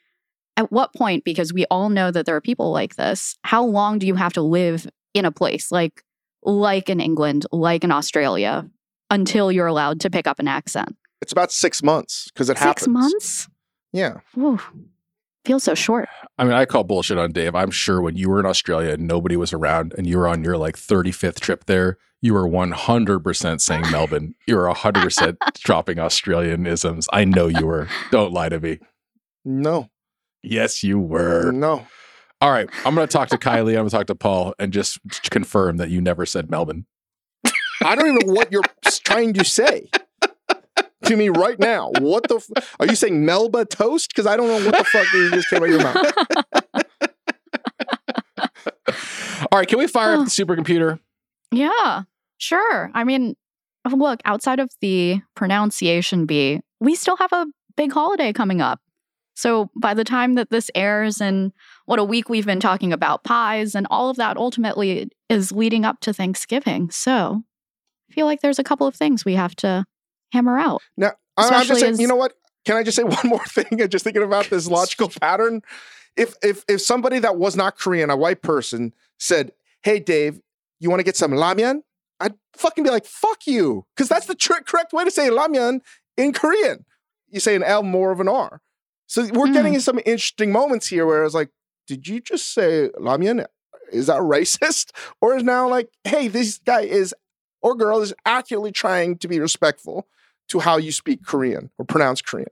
[0.56, 3.98] at what point, because we all know that there are people like this, how long
[3.98, 6.02] do you have to live in a place like
[6.42, 8.68] like in England, like in Australia,
[9.10, 10.96] until you're allowed to pick up an accent?
[11.22, 12.88] It's about six months because it Six happens.
[12.88, 13.48] months?
[13.92, 14.18] Yeah.
[14.36, 14.60] Ooh,
[15.46, 16.08] feels so short.
[16.36, 17.54] I mean, I call bullshit on Dave.
[17.54, 20.44] I'm sure when you were in Australia and nobody was around and you were on
[20.44, 24.34] your like 35th trip there, you were 100% saying Melbourne.
[24.46, 27.06] You were 100% dropping Australianisms.
[27.12, 27.88] I know you were.
[28.10, 28.78] Don't lie to me.
[29.44, 29.88] No.
[30.44, 31.50] Yes, you were.
[31.52, 31.86] No.
[32.40, 32.68] All right.
[32.84, 33.70] I'm going to talk to Kylie.
[33.70, 34.98] I'm going to talk to Paul and just
[35.30, 36.86] confirm that you never said Melbourne.
[37.82, 38.62] I don't even know what you're
[39.04, 39.88] trying to say
[41.04, 41.90] to me right now.
[41.98, 42.36] What the?
[42.36, 44.10] F- are you saying Melba toast?
[44.10, 46.12] Because I don't know what the fuck you just came out of your mouth.
[49.52, 49.68] All right.
[49.68, 50.98] Can we fire up the supercomputer?
[51.52, 52.02] Yeah,
[52.38, 52.90] sure.
[52.94, 53.36] I mean,
[53.90, 58.80] look, outside of the pronunciation bee, we still have a big holiday coming up.
[59.34, 61.52] So by the time that this airs, and
[61.86, 65.84] what a week we've been talking about pies, and all of that ultimately is leading
[65.84, 66.90] up to Thanksgiving.
[66.90, 67.42] So
[68.10, 69.84] I feel like there's a couple of things we have to
[70.32, 70.82] hammer out.
[70.96, 72.34] Now, I'm just saying, as- you know what?
[72.64, 73.80] Can I just say one more thing?
[73.80, 75.62] And just thinking about this logical pattern.
[76.16, 79.50] If if if somebody that was not Korean, a white person, said,
[79.82, 80.40] "Hey, Dave,
[80.78, 81.80] you want to get some ramyun?"
[82.20, 85.80] I'd fucking be like, "Fuck you," because that's the tr- correct way to say ramyun
[86.16, 86.84] in Korean.
[87.28, 88.60] You say an L more of an R.
[89.14, 89.52] So we're Mm.
[89.54, 91.50] getting in some interesting moments here where I was like,
[91.86, 93.46] "Did you just say ramyun?
[93.92, 97.14] Is that racist?" Or is now like, "Hey, this guy is
[97.62, 100.06] or girl is accurately trying to be respectful."
[100.46, 102.50] to how you speak Korean or pronounce Korean.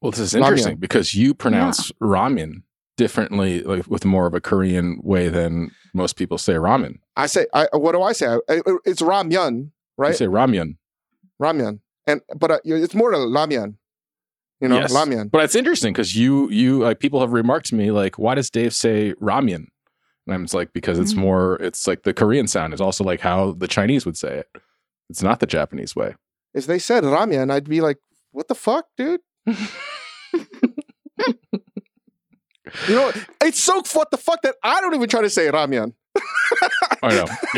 [0.00, 0.42] Well, this is Ramyun.
[0.42, 2.62] interesting because you pronounce ramen
[2.96, 6.98] differently, like with more of a Korean way than most people say ramen.
[7.14, 8.26] I say, I what do I say?
[8.26, 10.10] I, I- it's ramyun, right?
[10.10, 10.78] You say ramyun.
[11.40, 13.76] ramyun, and but uh, it's more to ramyun.
[14.60, 14.92] You know, Yes.
[14.92, 15.30] ramyun.
[15.30, 18.50] But it's interesting because you you like people have remarked to me like, why does
[18.50, 19.66] Dave say ramen?
[20.26, 21.18] And I'm just like, because it's Mm.
[21.18, 24.48] more, it's like the Korean sound is also like how the Chinese would say it.
[25.08, 26.16] It's not the Japanese way.
[26.54, 27.98] If they said ramyun, I'd be like,
[28.32, 29.20] what the fuck, dude?
[32.86, 35.94] You know, it's so what the fuck that I don't even try to say ramyun.
[37.02, 37.24] I know.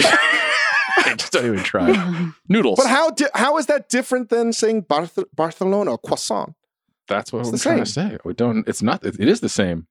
[1.02, 2.30] I just don't even try.
[2.48, 2.76] Noodles.
[2.78, 6.54] But how di- how is that different than saying Barth- Barcelona croissant?
[7.10, 8.16] That's what It's I'm trying to say.
[8.24, 8.66] We don't.
[8.68, 9.04] It's not.
[9.04, 9.88] It, it is the same.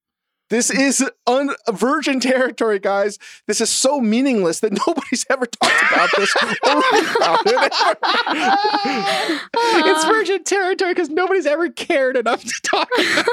[0.50, 3.20] This is un- virgin territory, guys.
[3.46, 6.54] This is so meaningless that nobody's ever talked about this about
[7.46, 7.72] it.
[9.86, 10.10] it's ah.
[10.10, 13.28] virgin territory because nobody's ever cared enough to talk about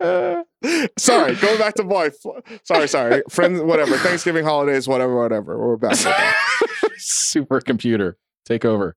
[0.00, 0.90] it.
[0.98, 2.10] sorry, going back to boy.
[2.62, 3.22] Sorry, sorry.
[3.28, 3.96] Friends, whatever.
[3.98, 5.58] Thanksgiving holidays, whatever, whatever.
[5.58, 5.96] We're back.
[6.98, 8.14] Supercomputer,
[8.46, 8.96] take over.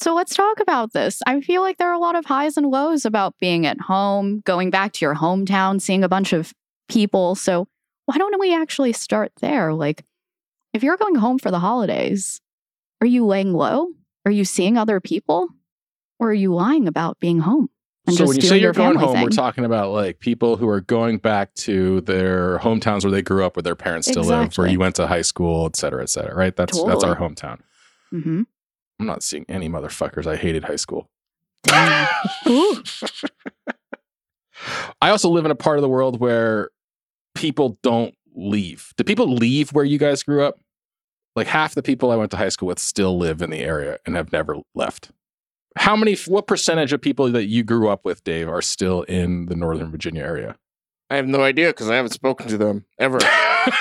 [0.00, 1.22] So let's talk about this.
[1.26, 4.40] I feel like there are a lot of highs and lows about being at home,
[4.44, 6.52] going back to your hometown, seeing a bunch of
[6.88, 7.34] people.
[7.34, 7.66] So
[8.06, 9.72] why don't we actually start there?
[9.72, 10.04] Like,
[10.72, 12.40] if you're going home for the holidays,
[13.00, 13.88] are you laying low?
[14.24, 15.48] Are you seeing other people?
[16.18, 17.68] Or are you lying about being home?
[18.06, 20.68] and so when you say your you're going home, we're talking about like people who
[20.68, 24.56] are going back to their hometowns where they grew up, where their parents still live,
[24.56, 26.34] where you went to high school, et cetera, et cetera.
[26.34, 26.54] Right?
[26.54, 27.58] That's that's our hometown.
[28.10, 28.42] hmm
[28.98, 30.26] I'm not seeing any motherfuckers.
[30.26, 31.08] I hated high school.
[31.68, 32.08] I
[35.02, 36.70] also live in a part of the world where
[37.34, 38.92] people don't leave.
[38.96, 40.60] Do people leave where you guys grew up?
[41.34, 43.98] Like half the people I went to high school with still live in the area
[44.06, 45.10] and have never left.
[45.76, 49.46] How many, what percentage of people that you grew up with, Dave, are still in
[49.46, 50.56] the Northern Virginia area?
[51.10, 53.18] I have no idea because I haven't spoken to them ever.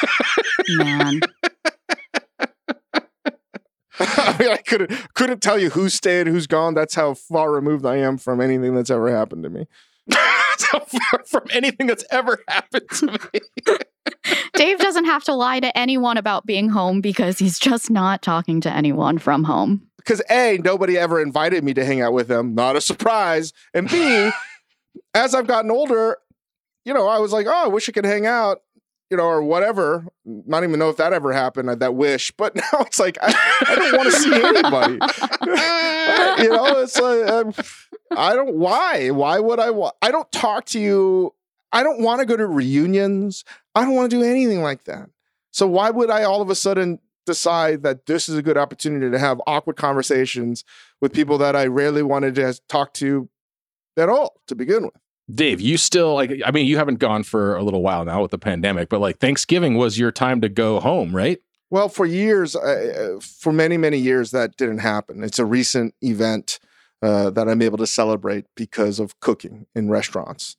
[0.69, 1.21] Man.
[3.99, 6.73] I mean, I couldn't couldn't tell you who's stayed, who's gone.
[6.73, 9.67] That's how far removed I am from anything that's ever happened to me.
[10.57, 13.77] so far from anything that's ever happened to me.
[14.53, 18.61] Dave doesn't have to lie to anyone about being home because he's just not talking
[18.61, 19.87] to anyone from home.
[19.97, 22.53] Because A, nobody ever invited me to hang out with them.
[22.53, 23.53] Not a surprise.
[23.73, 24.29] And B,
[25.13, 26.17] as I've gotten older,
[26.85, 28.59] you know, I was like, oh, I wish I could hang out,
[29.09, 30.07] you know, or whatever.
[30.25, 32.31] Not even know if that ever happened, uh, that wish.
[32.31, 33.33] But now it's like, I,
[33.67, 34.93] I don't want to see anybody.
[36.43, 37.53] you know, it's like, um,
[38.17, 39.11] I don't, why?
[39.11, 41.33] Why would I want, I don't talk to you.
[41.71, 43.43] I don't want to go to reunions.
[43.73, 45.09] I don't want to do anything like that.
[45.51, 49.09] So why would I all of a sudden decide that this is a good opportunity
[49.09, 50.63] to have awkward conversations
[51.01, 53.29] with people that I rarely wanted to talk to
[53.97, 55.04] at all to begin with?
[55.33, 58.31] Dave, you still like, I mean, you haven't gone for a little while now with
[58.31, 61.39] the pandemic, but like Thanksgiving was your time to go home, right?
[61.71, 65.23] Well, for years, uh, for many, many years, that didn't happen.
[65.23, 66.59] It's a recent event
[67.01, 70.57] uh, that I'm able to celebrate because of cooking in restaurants.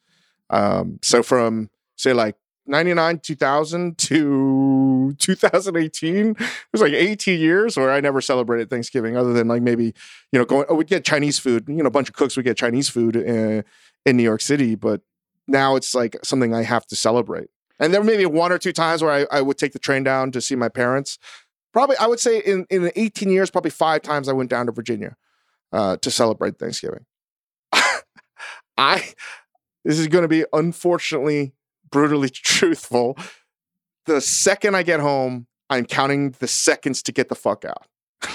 [0.50, 6.30] Um, so from say like 99, 2000 to 2018.
[6.30, 6.36] It
[6.72, 9.94] was like 18 years where I never celebrated Thanksgiving other than like maybe,
[10.32, 11.64] you know, going, oh, we'd get Chinese food.
[11.68, 13.64] You know, a bunch of cooks would get Chinese food in,
[14.06, 14.74] in New York City.
[14.74, 15.02] But
[15.46, 17.48] now it's like something I have to celebrate.
[17.78, 20.02] And there were maybe one or two times where I, I would take the train
[20.02, 21.18] down to see my parents.
[21.74, 24.72] Probably, I would say in, in 18 years, probably five times I went down to
[24.72, 25.14] Virginia
[25.72, 27.04] uh, to celebrate Thanksgiving.
[28.78, 29.02] I,
[29.84, 31.52] this is going to be unfortunately
[31.90, 33.18] brutally truthful.
[34.06, 37.86] The second I get home, I'm counting the seconds to get the fuck out.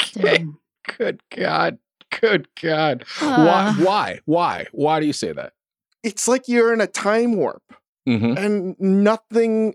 [0.00, 0.46] okay.
[0.96, 1.78] Good God.
[2.20, 3.04] Good God.
[3.20, 3.74] Uh, why?
[3.84, 4.20] Why?
[4.24, 4.66] Why?
[4.72, 5.52] Why do you say that?
[6.02, 7.62] It's like you're in a time warp
[8.08, 8.36] Mm-hmm.
[8.36, 9.74] and nothing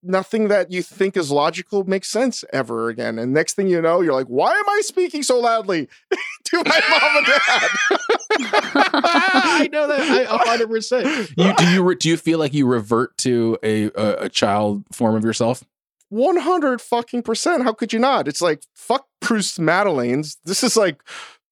[0.00, 3.18] nothing that you think is logical makes sense ever again.
[3.18, 5.88] And next thing you know, you're like, why am I speaking so loudly
[6.44, 7.70] to my mom and dad?
[8.84, 10.00] I know that.
[10.00, 10.68] I 100.
[10.68, 14.84] percent You do you do you feel like you revert to a, a a child
[14.92, 15.64] form of yourself?
[16.10, 17.64] 100 fucking percent.
[17.64, 18.28] How could you not?
[18.28, 20.38] It's like, fuck Proust Madeleines.
[20.44, 21.02] This is like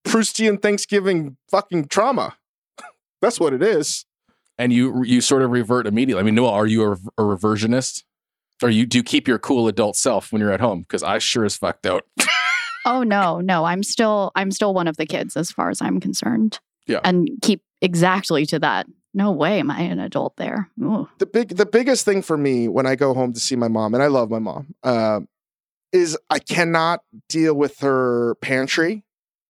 [0.07, 2.37] Proustian Thanksgiving fucking trauma.
[3.21, 4.07] That's what it is.
[4.59, 6.21] And you you sort of revert immediately.
[6.21, 8.05] I mean, Noelle, are you a, a reversionist?
[8.63, 10.81] Or you do you keep your cool adult self when you're at home?
[10.81, 12.05] Because I sure as fucked out.
[12.87, 16.01] oh no, no, I'm still I'm still one of the kids as far as I'm
[16.01, 16.59] concerned.
[16.87, 17.01] Yeah.
[17.05, 18.87] And keep exactly to that.
[19.13, 20.71] No way am I an adult there.
[20.81, 21.09] Ooh.
[21.19, 23.93] the big the biggest thing for me when I go home to see my mom,
[23.93, 25.21] and I love my mom, uh,
[25.93, 29.05] is I cannot deal with her pantry.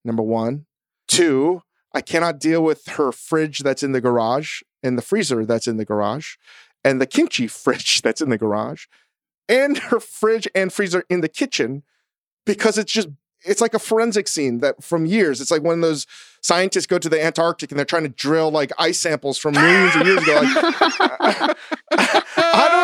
[0.06, 0.66] Number one,
[1.08, 5.66] two, I cannot deal with her fridge that's in the garage and the freezer that's
[5.66, 6.36] in the garage,
[6.84, 8.86] and the kimchi fridge that's in the garage,
[9.48, 11.82] and her fridge and freezer in the kitchen,
[12.44, 13.08] because it's just
[13.44, 15.40] it's like a forensic scene that from years.
[15.40, 16.06] It's like when those
[16.42, 19.96] scientists go to the Antarctic and they're trying to drill like ice samples from millions
[19.96, 20.40] of years ago.
[21.20, 21.56] Like,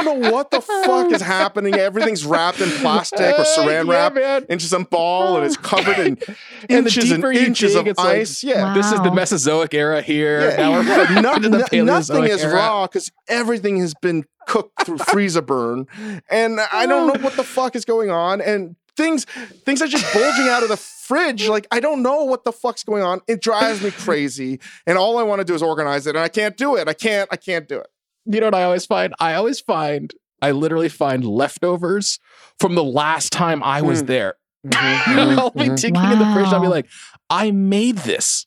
[0.03, 1.75] don't know what the fuck is happening.
[1.75, 4.45] Everything's wrapped in plastic or saran wrap man.
[4.49, 6.19] into some ball and it's covered in
[6.69, 8.45] inches and deeper inches dig, of it's like, ice.
[8.45, 8.63] yeah.
[8.65, 8.75] Wow.
[8.75, 10.51] This is the Mesozoic era here.
[10.51, 11.21] Yeah, now we're yeah.
[11.21, 12.55] No- the no- nothing is era.
[12.55, 15.87] raw because everything has been cooked through freezer burn,
[16.29, 18.41] and I don't know what the fuck is going on.
[18.41, 19.25] And things
[19.65, 21.47] things are just bulging out of the fridge.
[21.49, 23.21] Like I don't know what the fuck's going on.
[23.29, 26.29] It drives me crazy, and all I want to do is organize it, and I
[26.29, 26.89] can't do it.
[26.89, 27.29] I can't.
[27.33, 27.87] I can't do it.
[28.25, 29.13] You know what I always find?
[29.21, 32.19] I always find I literally find leftovers
[32.59, 34.07] from the last time I was Mm.
[34.07, 34.35] there.
[34.67, 36.47] Mhm, I'll be digging in the fridge.
[36.53, 36.87] I'll be like,
[37.31, 38.47] I made this.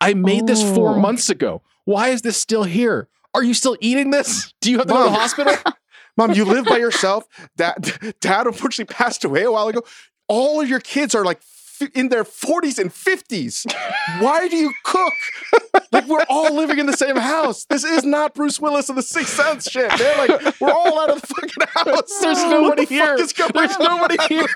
[0.00, 1.62] I made this four months ago.
[1.84, 3.08] Why is this still here?
[3.34, 4.52] Are you still eating this?
[4.60, 5.54] Do you have to go to the hospital?
[6.16, 7.24] Mom, you live by yourself.
[7.56, 9.82] Dad, dad unfortunately passed away a while ago.
[10.28, 11.51] All of your kids are like f-
[11.94, 13.72] in their 40s and 50s.
[14.20, 15.12] Why do you cook?
[15.90, 17.64] Like we're all living in the same house.
[17.64, 21.10] This is not Bruce Willis in the Sixth Sense shit, They're Like we're all out
[21.10, 22.18] of the fucking house.
[22.20, 23.18] There's nobody the here.
[23.18, 24.46] Fuck is There's nobody here.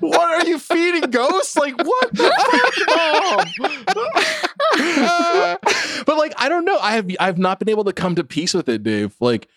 [0.00, 1.56] what are you feeding ghosts?
[1.56, 4.12] Like what the fuck, mom?
[4.78, 5.56] Uh,
[6.04, 6.78] but like, I don't know.
[6.78, 9.14] I have I've not been able to come to peace with it, Dave.
[9.20, 9.48] Like,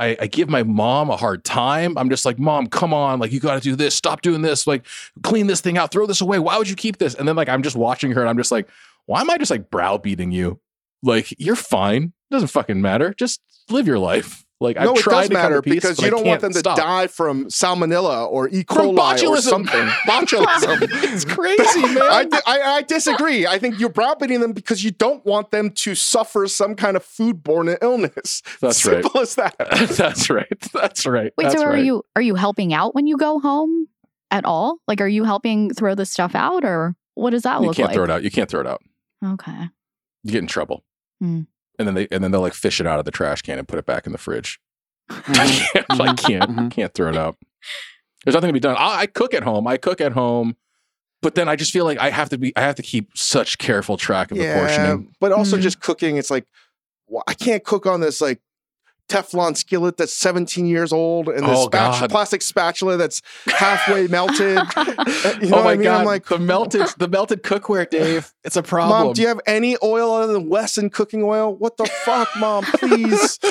[0.00, 1.98] I, I give my mom a hard time.
[1.98, 3.94] I'm just like, Mom, come on, like you got to do this.
[3.94, 4.66] Stop doing this.
[4.66, 4.86] Like,
[5.22, 5.92] clean this thing out.
[5.92, 6.38] Throw this away.
[6.38, 7.14] Why would you keep this?
[7.14, 8.68] And then like I'm just watching her, and I'm just like,
[9.06, 10.58] why am I just like browbeating you?
[11.02, 12.04] Like, you're fine.
[12.04, 13.14] It Doesn't fucking matter.
[13.16, 14.44] Just live your life.
[14.62, 16.42] Like, no, I've it tried does to come matter to peace, because you don't want
[16.42, 16.76] them to stop.
[16.76, 18.62] die from salmonella or E.
[18.62, 19.86] Coli or something.
[20.06, 20.78] Botulism.
[21.02, 22.02] it's crazy, man.
[22.02, 23.46] I, I, I disagree.
[23.46, 27.04] I think you're browbeating them because you don't want them to suffer some kind of
[27.04, 28.42] foodborne illness.
[28.60, 29.02] That's right.
[29.02, 29.56] Simple as that.
[29.96, 30.60] That's right.
[30.74, 31.32] That's right.
[31.38, 31.84] Wait, That's so are right.
[31.84, 33.88] you are you helping out when you go home
[34.30, 34.76] at all?
[34.86, 37.78] Like are you helping throw this stuff out or what does that You look like?
[37.78, 38.22] You can't throw it out.
[38.24, 38.82] You can't throw it out.
[39.24, 39.68] Okay.
[40.22, 40.84] You get in trouble.
[41.18, 41.42] Hmm.
[41.80, 43.66] And then they and then they'll like fish it out of the trash can and
[43.66, 44.60] put it back in the fridge.
[45.10, 46.70] I can't, I can't, Mhm.
[46.70, 47.36] can't throw it out.
[48.24, 48.76] There's nothing to be done.
[48.78, 49.66] I, I cook at home.
[49.66, 50.56] I cook at home,
[51.22, 52.52] but then I just feel like I have to be.
[52.54, 55.10] I have to keep such careful track of the portioning.
[55.20, 55.62] but also Mhm.
[55.62, 56.18] just cooking.
[56.18, 56.44] It's like
[57.26, 58.40] I can't cook on this like
[59.10, 62.10] Teflon skillet that's 17 years old and this Oh, spatu- God.
[62.10, 64.58] plastic spatula that's halfway melted.
[65.40, 65.84] You know oh what my I mean?
[65.84, 66.00] god!
[66.00, 68.32] I'm like, the melted, the melted cookware, Dave.
[68.44, 69.06] It's a problem.
[69.06, 71.54] Mom, do you have any oil other than Wesson cooking oil?
[71.54, 72.64] What the fuck, Mom?
[72.64, 73.38] Please.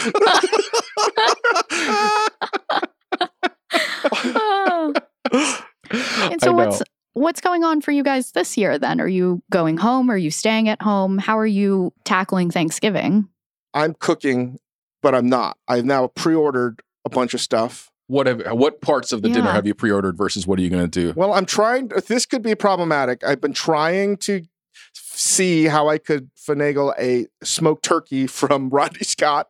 [5.91, 6.81] And so what's
[7.13, 9.01] what's going on for you guys this year then?
[9.01, 10.09] Are you going home?
[10.11, 11.17] Are you staying at home?
[11.17, 13.27] How are you tackling Thanksgiving?
[13.73, 14.59] I'm cooking,
[15.01, 15.57] but I'm not.
[15.67, 17.91] I've now pre-ordered a bunch of stuff.
[18.07, 20.89] What have what parts of the dinner have you pre-ordered versus what are you going
[20.89, 21.13] to do?
[21.15, 21.89] Well, I'm trying.
[22.07, 23.23] This could be problematic.
[23.23, 24.41] I've been trying to
[24.93, 29.49] see how I could finagle a smoked turkey from Rodney Scott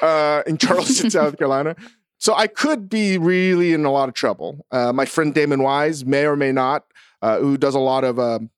[0.00, 1.74] uh, in Charleston, South Carolina.
[2.18, 4.66] So I could be really in a lot of trouble.
[4.70, 6.84] Uh, my friend Damon Wise may or may not,
[7.22, 8.50] uh, who does a lot of um,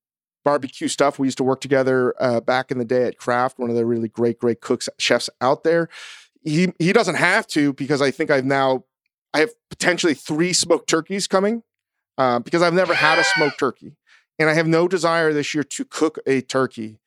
[0.45, 1.19] barbecue stuff.
[1.19, 3.87] We used to work together uh, back in the day at Craft, one of the
[3.87, 5.89] really great, great cooks chefs out there.
[6.43, 8.85] He he doesn't have to because I think I've now
[9.35, 11.63] I have potentially three smoked turkeys coming
[12.19, 13.97] uh, because I've never had a smoked turkey,
[14.39, 16.99] and I have no desire this year to cook a turkey.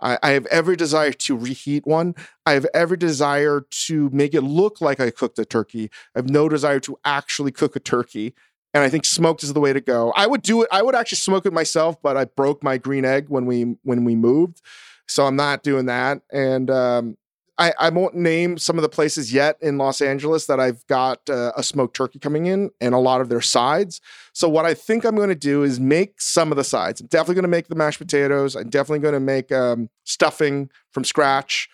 [0.00, 2.14] I, I have every desire to reheat one.
[2.46, 5.90] I have every desire to make it look like I cooked a turkey.
[6.14, 8.34] I have no desire to actually cook a turkey.
[8.72, 10.12] And I think smoked is the way to go.
[10.14, 10.68] I would do it.
[10.70, 14.04] I would actually smoke it myself, but I broke my green egg when we when
[14.04, 14.60] we moved,
[15.08, 16.22] so I'm not doing that.
[16.32, 17.16] And um,
[17.60, 21.28] I, I won't name some of the places yet in Los Angeles that I've got
[21.28, 24.00] uh, a smoked turkey coming in and a lot of their sides.
[24.32, 27.02] So what I think I'm going to do is make some of the sides.
[27.02, 28.56] I'm definitely going to make the mashed potatoes.
[28.56, 31.68] I'm definitely going to make um, stuffing from scratch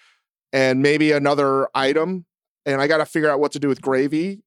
[0.53, 2.27] and maybe another item.
[2.67, 4.43] And I got to figure out what to do with gravy.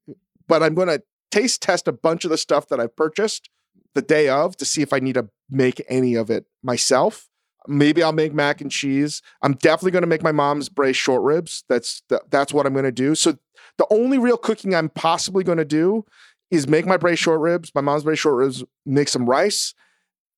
[0.49, 3.49] But I'm going to taste test a bunch of the stuff that I've purchased
[3.95, 7.29] the day of to see if I need to make any of it myself.
[7.67, 9.21] Maybe I'll make mac and cheese.
[9.41, 11.63] I'm definitely going to make my mom's braised short ribs.
[11.67, 13.15] That's the, that's what I'm going to do.
[13.15, 13.37] So
[13.77, 16.05] the only real cooking I'm possibly going to do
[16.51, 19.73] is make my braised short ribs, my mom's braised short ribs, make some rice,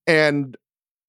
[0.07, 0.57] and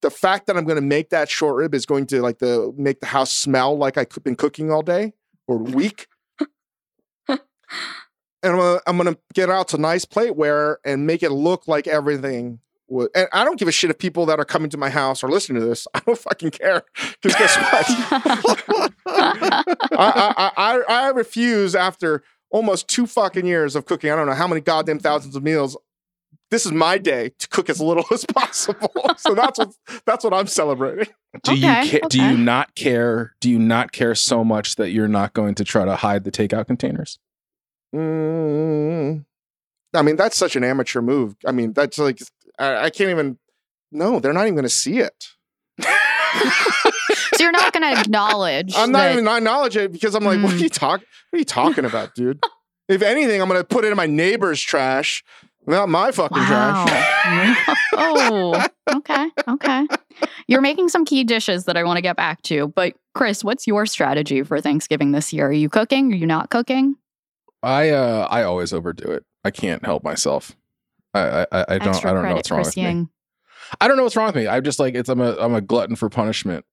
[0.01, 2.73] the fact that I'm going to make that short rib is going to like the
[2.77, 5.13] make the house smell like I've been cooking all day
[5.47, 6.07] or week.
[7.27, 7.39] and
[8.43, 12.59] I'm gonna, I'm gonna get out to nice plateware and make it look like everything
[12.93, 13.09] would.
[13.15, 15.29] And I don't give a shit if people that are coming to my house are
[15.29, 15.87] listening to this.
[15.93, 16.83] I don't fucking care.
[17.21, 18.93] Because guess what?
[19.05, 24.11] I, I, I, I refuse after almost two fucking years of cooking.
[24.11, 25.75] I don't know how many goddamn thousands of meals.
[26.51, 28.91] This is my day to cook as little as possible.
[29.17, 29.73] so that's what
[30.05, 31.07] that's what I'm celebrating.
[31.43, 33.33] Do you Okay, do you not care?
[33.41, 36.31] Do you not care so much that you're not going to try to hide the
[36.31, 37.17] takeout containers?
[37.95, 39.25] Mm,
[39.95, 41.35] I mean, that's such an amateur move.
[41.45, 42.19] I mean, that's like
[42.59, 43.37] I, I can't even.
[43.91, 45.27] No, they're not even going to see it.
[45.81, 45.89] so
[47.39, 48.73] you're not going to acknowledge.
[48.75, 50.61] I'm not that- even acknowledge it because I'm like, what are Mm.
[50.61, 51.05] you talking?
[51.29, 52.43] What are you talking about, dude?
[52.89, 55.23] if anything, I'm going to put it in my neighbor's trash,
[55.65, 57.75] not my fucking trash.
[57.95, 59.27] Oh, okay.
[59.47, 59.87] Okay.
[60.47, 62.67] You're making some key dishes that I want to get back to.
[62.69, 65.47] But Chris, what's your strategy for Thanksgiving this year?
[65.47, 66.11] Are you cooking?
[66.11, 66.95] Are you not cooking?
[67.61, 69.23] I uh I always overdo it.
[69.43, 70.55] I can't help myself.
[71.13, 72.83] I I, I don't I don't know what's wrong with me.
[73.81, 74.47] I don't know what's wrong with me.
[74.47, 76.65] I'm just like it's I'm a I'm a glutton for punishment.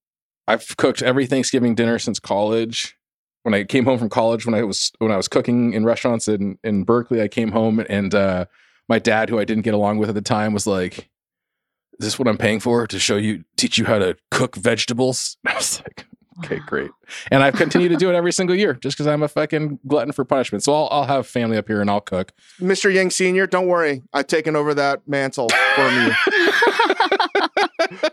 [0.49, 2.97] I've cooked every Thanksgiving dinner since college.
[3.43, 6.29] When I came home from college, when I was when I was cooking in restaurants
[6.29, 8.47] in in Berkeley, I came home and uh,
[8.89, 11.09] my dad, who I didn't get along with at the time, was like,
[11.99, 15.39] "Is this what I'm paying for to show you, teach you how to cook vegetables?"
[15.47, 16.07] I was like,
[16.45, 16.91] "Okay, great."
[17.31, 20.13] And I've continued to do it every single year, just because I'm a fucking glutton
[20.13, 20.65] for punishment.
[20.65, 22.33] So I'll I'll have family up here and I'll cook.
[22.61, 22.93] Mr.
[22.93, 26.13] Ying Senior, don't worry, I've taken over that mantle from you.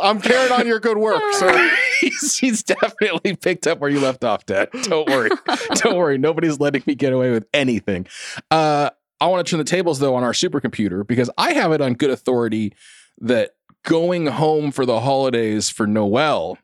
[0.00, 1.70] I'm carrying on your good work, sir.
[2.00, 4.68] he's, he's definitely picked up where you left off, Dad.
[4.82, 5.30] Don't worry.
[5.74, 6.18] Don't worry.
[6.18, 8.06] Nobody's letting me get away with anything.
[8.50, 8.90] Uh,
[9.20, 11.94] I want to turn the tables, though, on our supercomputer because I have it on
[11.94, 12.74] good authority
[13.20, 13.52] that
[13.86, 16.58] going home for the holidays for Noelle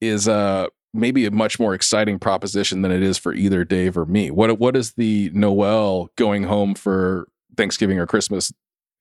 [0.00, 4.06] is uh, maybe a much more exciting proposition than it is for either Dave or
[4.06, 4.30] me.
[4.30, 8.52] What What does the Noelle going home for Thanksgiving or Christmas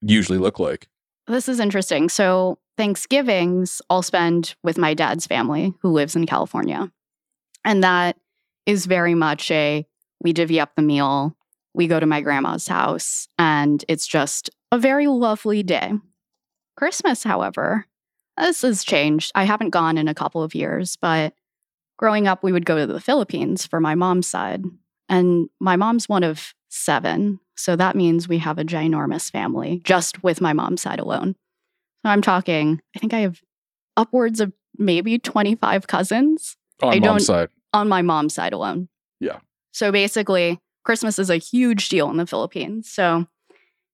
[0.01, 0.87] usually look like?
[1.27, 2.09] This is interesting.
[2.09, 6.91] So, Thanksgivings I'll spend with my dad's family who lives in California.
[7.65, 8.17] And that
[8.65, 9.85] is very much a
[10.23, 11.35] we divvy up the meal,
[11.73, 15.93] we go to my grandma's house, and it's just a very lovely day.
[16.77, 17.85] Christmas, however,
[18.37, 19.31] this has changed.
[19.35, 21.33] I haven't gone in a couple of years, but
[21.97, 24.63] growing up, we would go to the Philippines for my mom's side.
[25.09, 27.39] And my mom's one of seven.
[27.55, 31.35] So that means we have a ginormous family just with my mom's side alone.
[32.05, 33.41] So I'm talking, I think I have
[33.95, 37.49] upwards of maybe 25 cousins On I mom's side.
[37.73, 38.89] on my mom's side alone.
[39.19, 39.39] Yeah.
[39.71, 42.89] So basically, Christmas is a huge deal in the Philippines.
[42.91, 43.25] So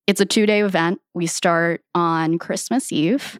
[0.08, 1.02] it's a two day event.
[1.14, 3.40] We start on Christmas Eve.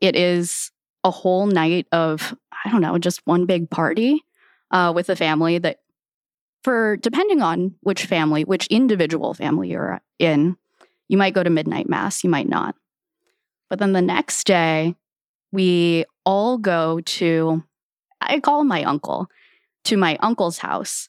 [0.00, 0.70] It is
[1.02, 2.34] a whole night of,
[2.64, 4.22] I don't know, just one big party
[4.70, 5.80] uh, with the family that,
[6.62, 10.56] for depending on which family, which individual family you're in,
[11.08, 12.74] you might go to midnight mass, you might not.
[13.68, 14.94] But then the next day,
[15.52, 17.62] we all go to,
[18.20, 19.28] I call my uncle
[19.84, 21.08] to my uncle's house,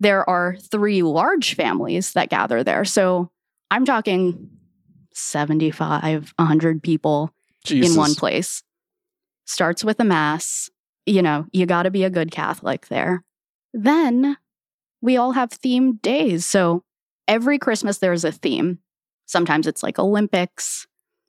[0.00, 2.84] there are three large families that gather there.
[2.84, 3.30] So
[3.74, 4.50] I'm talking
[5.14, 7.30] 75, 100 people
[7.64, 7.92] Jesus.
[7.92, 8.62] in one place.
[9.46, 10.70] starts with a mass.
[11.06, 13.24] You know, you got to be a good Catholic there.
[13.72, 14.36] Then
[15.02, 16.46] we all have themed days.
[16.46, 16.82] So
[17.28, 18.78] every Christmas there's a theme.
[19.26, 20.86] Sometimes it's like Olympics,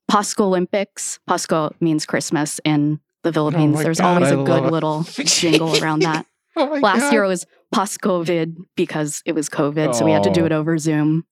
[0.10, 1.20] Pasko Olympics.
[1.30, 3.76] Pasko means Christmas in the oh Philippines.
[3.76, 6.26] my there's God, always I a good little jingle around that.
[6.58, 7.12] Oh Last God.
[7.12, 10.46] year it was post COVID because it was COVID, so we had to do Oh.
[10.46, 11.26] it over Zoom.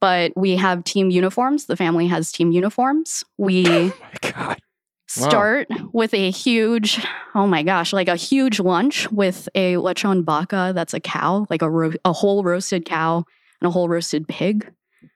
[0.00, 1.66] But we have team uniforms.
[1.66, 3.24] The family has team uniforms.
[3.36, 4.58] We Oh my God.
[5.08, 10.72] start with a huge, oh my gosh, like a huge lunch with a lechon baka.
[10.74, 13.24] That's a cow, like a ro- a whole roasted cow
[13.60, 14.70] and a whole roasted pig.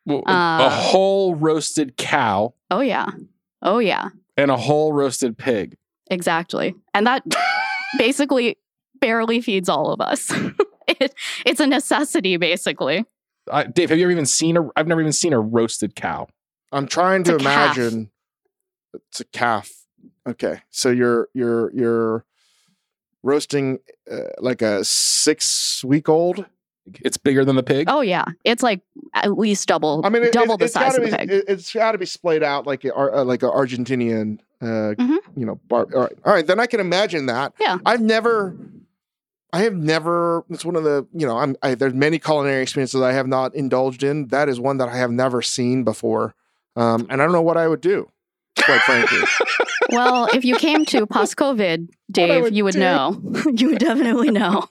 [0.07, 3.07] Well, a Uh, whole roasted cow Oh yeah,
[3.63, 5.77] oh yeah, and a whole roasted pig.
[6.11, 6.75] exactly.
[6.95, 7.23] And that
[7.99, 8.57] basically
[9.01, 10.33] barely feeds all of us.
[10.89, 11.15] it,
[11.45, 13.05] it's a necessity, basically.
[13.51, 14.69] I, Dave, have you ever even seen a?
[14.77, 16.29] I've never even seen a roasted cow.
[16.71, 17.77] I'm trying to It's a calf.
[17.77, 18.11] imagine.
[19.09, 19.71] It's a calf.
[20.29, 22.25] Okay, so you're you're you're
[23.23, 23.79] roasting
[24.11, 26.47] uh, like a six week old.
[27.01, 27.87] It's bigger than the pig.
[27.89, 28.81] Oh yeah, it's like
[29.15, 30.03] at least double.
[30.05, 31.31] I mean, it, double it, the it's size gotta of the be, pig.
[31.31, 34.39] It, has got to be splayed out like a, uh, like an Argentinian.
[34.61, 35.19] Uh, Mhm.
[35.37, 35.87] You know, bar.
[35.95, 36.47] All right, all right.
[36.47, 37.53] Then I can imagine that.
[37.61, 37.79] Yeah.
[37.87, 38.57] I've never.
[39.53, 40.45] I have never.
[40.49, 41.39] It's one of the you know.
[41.39, 41.57] I'm.
[41.63, 44.29] I, there's many culinary experiences I have not indulged in.
[44.29, 46.35] That is one that I have never seen before,
[46.75, 48.09] um, and I don't know what I would do.
[48.65, 49.19] Quite frankly.
[49.91, 52.81] well, if you came to post COVID, Dave, would you would do.
[52.81, 53.21] know.
[53.55, 54.69] you would definitely know.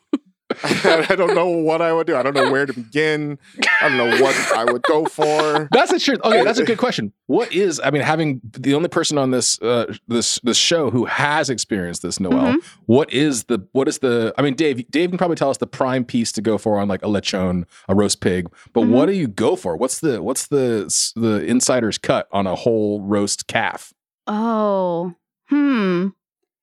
[0.64, 2.16] I don't know what I would do.
[2.16, 3.38] I don't know where to begin.
[3.82, 5.68] I don't know what I would go for.
[5.72, 6.18] That's a true.
[6.24, 7.14] Okay, that's a good question.
[7.28, 7.80] What is?
[7.84, 12.02] I mean, having the only person on this uh, this this show who has experienced
[12.02, 12.54] this, Noelle.
[12.54, 12.64] Mhm.
[12.86, 14.34] what is the what is the?
[14.38, 14.90] I mean, Dave.
[14.92, 17.66] Dave can probably tell us the prime piece to go for on like a lechon,
[17.88, 18.48] a roast pig.
[18.74, 18.90] But Mhm.
[18.90, 19.76] what do you go for?
[19.78, 23.94] What's the what's the the insider's cut on a whole roast calf?
[24.28, 25.14] Oh,
[25.50, 26.08] hmm.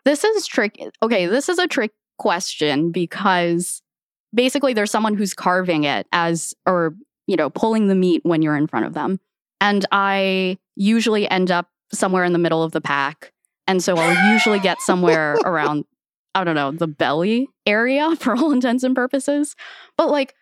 [0.05, 0.89] This is tricky.
[1.03, 3.83] Okay, this is a trick question because
[4.35, 6.95] basically there's someone who's carving it as, or,
[7.27, 9.19] you know, pulling the meat when you're in front of them.
[9.61, 13.33] And I usually end up somewhere in the middle of the pack.
[13.67, 15.85] And so I'll usually get somewhere around,
[16.35, 19.57] I don't know, the belly area for all intents and purposes.
[19.97, 20.35] But like,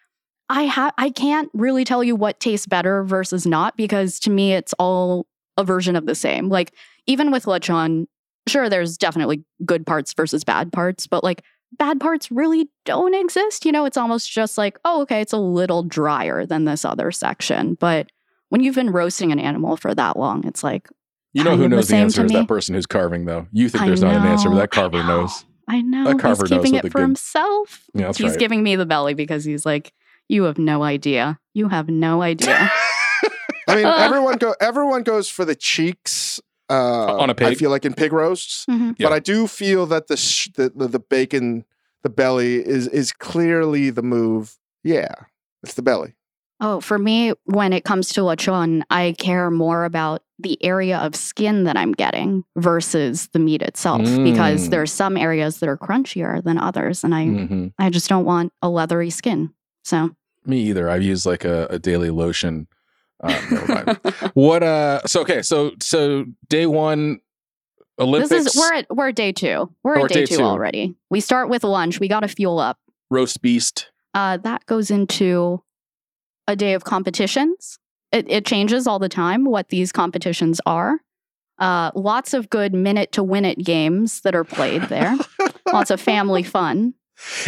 [0.49, 4.53] I have I can't really tell you what tastes better versus not because to me
[4.53, 6.49] it's all a version of the same.
[6.49, 6.72] Like
[7.07, 8.07] even with lechon,
[8.47, 13.64] sure there's definitely good parts versus bad parts, but like bad parts really don't exist.
[13.64, 17.10] You know, it's almost just like, oh, okay, it's a little drier than this other
[17.12, 17.74] section.
[17.74, 18.08] But
[18.48, 20.88] when you've been roasting an animal for that long, it's like,
[21.32, 22.38] You know who of the knows the, answer is me.
[22.38, 23.46] that person who's carving though.
[23.52, 25.20] You think I there's not an answer, but that carver I know.
[25.22, 25.44] knows.
[25.68, 27.82] I know That carver he's keeping what it for good- himself.
[27.92, 28.38] Yeah, he's right.
[28.38, 29.92] giving me the belly because he's like,
[30.28, 31.38] you have no idea.
[31.54, 32.70] You have no idea.
[33.68, 34.54] I mean, everyone go.
[34.60, 36.40] Everyone goes for the cheeks
[36.70, 37.58] uh, On a I pig?
[37.58, 38.96] feel like in pig roasts, Mhm.
[38.98, 39.08] Yeah.
[39.08, 41.64] but I do feel that the, sh- the the the bacon,
[42.02, 44.56] the belly is is clearly the move.
[44.84, 45.14] Yeah,
[45.62, 46.14] it's the belly.
[46.60, 51.14] Oh, for me, when it comes to lechon, I care more about the area of
[51.14, 54.70] skin that I'm getting versus the meat itself because Mm.
[54.70, 57.72] there are some areas that are crunchier than others, and I Mhm.
[57.78, 59.50] I just don't want a leathery skin.
[59.84, 60.10] So
[60.46, 60.88] Me either.
[60.88, 62.68] I've used like a, a daily lotion.
[63.22, 63.94] Uh,
[64.34, 64.62] what?
[64.62, 65.00] Uh.
[65.06, 65.42] So okay.
[65.42, 67.20] So so day one,
[67.98, 68.28] Olympics.
[68.30, 69.72] this is we're at we're at day two.
[69.82, 70.42] We're Oh, at day, two, two.
[70.42, 70.94] already.
[71.10, 71.98] We start with lunch.
[72.00, 72.78] We got to fuel up.
[73.10, 73.90] roast beast.
[74.14, 75.62] Uh, that goes into
[76.48, 77.78] a day of competitions.
[78.12, 81.00] It, it changes all the time what these competitions are.
[81.58, 85.16] Uh, lots of good minute to win it games that are played there.
[85.72, 86.94] lots of family fun.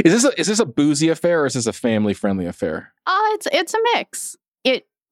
[0.04, 2.92] Is this a, is this a boozy affair or is this a family friendly affair?
[3.06, 4.36] Uh, it's it's a mix.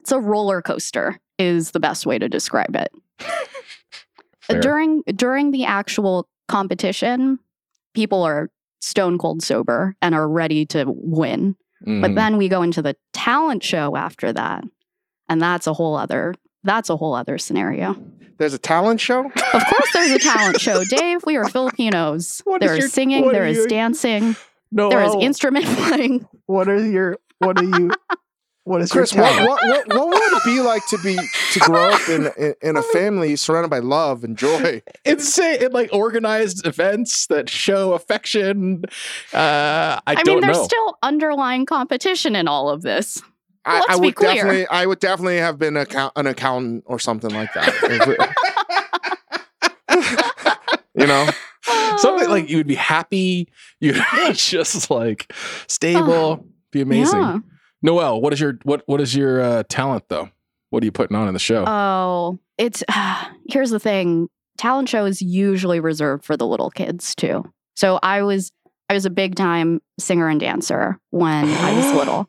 [0.07, 2.93] It it's a roller coaster is the best way to describe it.
[4.61, 7.41] During during the actual competition,
[7.95, 8.49] people are
[8.81, 11.57] stone cold sober and are ready to win.
[11.81, 12.15] But Mhm.
[12.15, 14.63] then we go into the talent show after that.
[15.29, 17.97] And that's a whole other that's a whole other scenario.
[18.39, 19.25] There's a talent show.
[19.27, 19.33] Of
[19.67, 21.25] course there's a talent show, Dave.
[21.27, 22.43] We are Filipinos.
[22.47, 24.37] What is there is your- singing, there is there are is your- dancing,
[24.71, 26.29] No, there is instrument playing.
[26.47, 27.91] What are your what are you
[28.67, 31.17] what is Chris, your what, what what what would it be like to be
[31.53, 34.83] to grow up in in, in a family surrounded by love and joy?
[35.05, 38.83] insane it like organized events that show affection.
[39.33, 40.65] Uh, I, I, don't mean, there's know.
[40.65, 43.23] still underlying competition in all of this.
[43.65, 44.35] I, Let's I be would clear.
[44.35, 48.33] definitely, I would definitely have been account, an accountant or something like that.
[50.99, 51.29] You know,
[51.97, 53.49] Something like you would be happy.
[53.81, 55.33] You'd be just like
[55.67, 56.47] stable.
[56.71, 57.21] Be amazing.
[57.21, 57.39] Yeah.
[57.87, 60.29] Noelle, what is your what what is your uh, talent though?
[60.71, 61.65] What are you putting on in the show?
[61.67, 62.83] Oh, it's
[63.49, 64.29] here's the thing.
[64.59, 67.45] talent show is usually reserved for the little kids too.
[67.77, 68.53] So I was
[68.91, 72.29] I was a big time singer and dancer when I was little.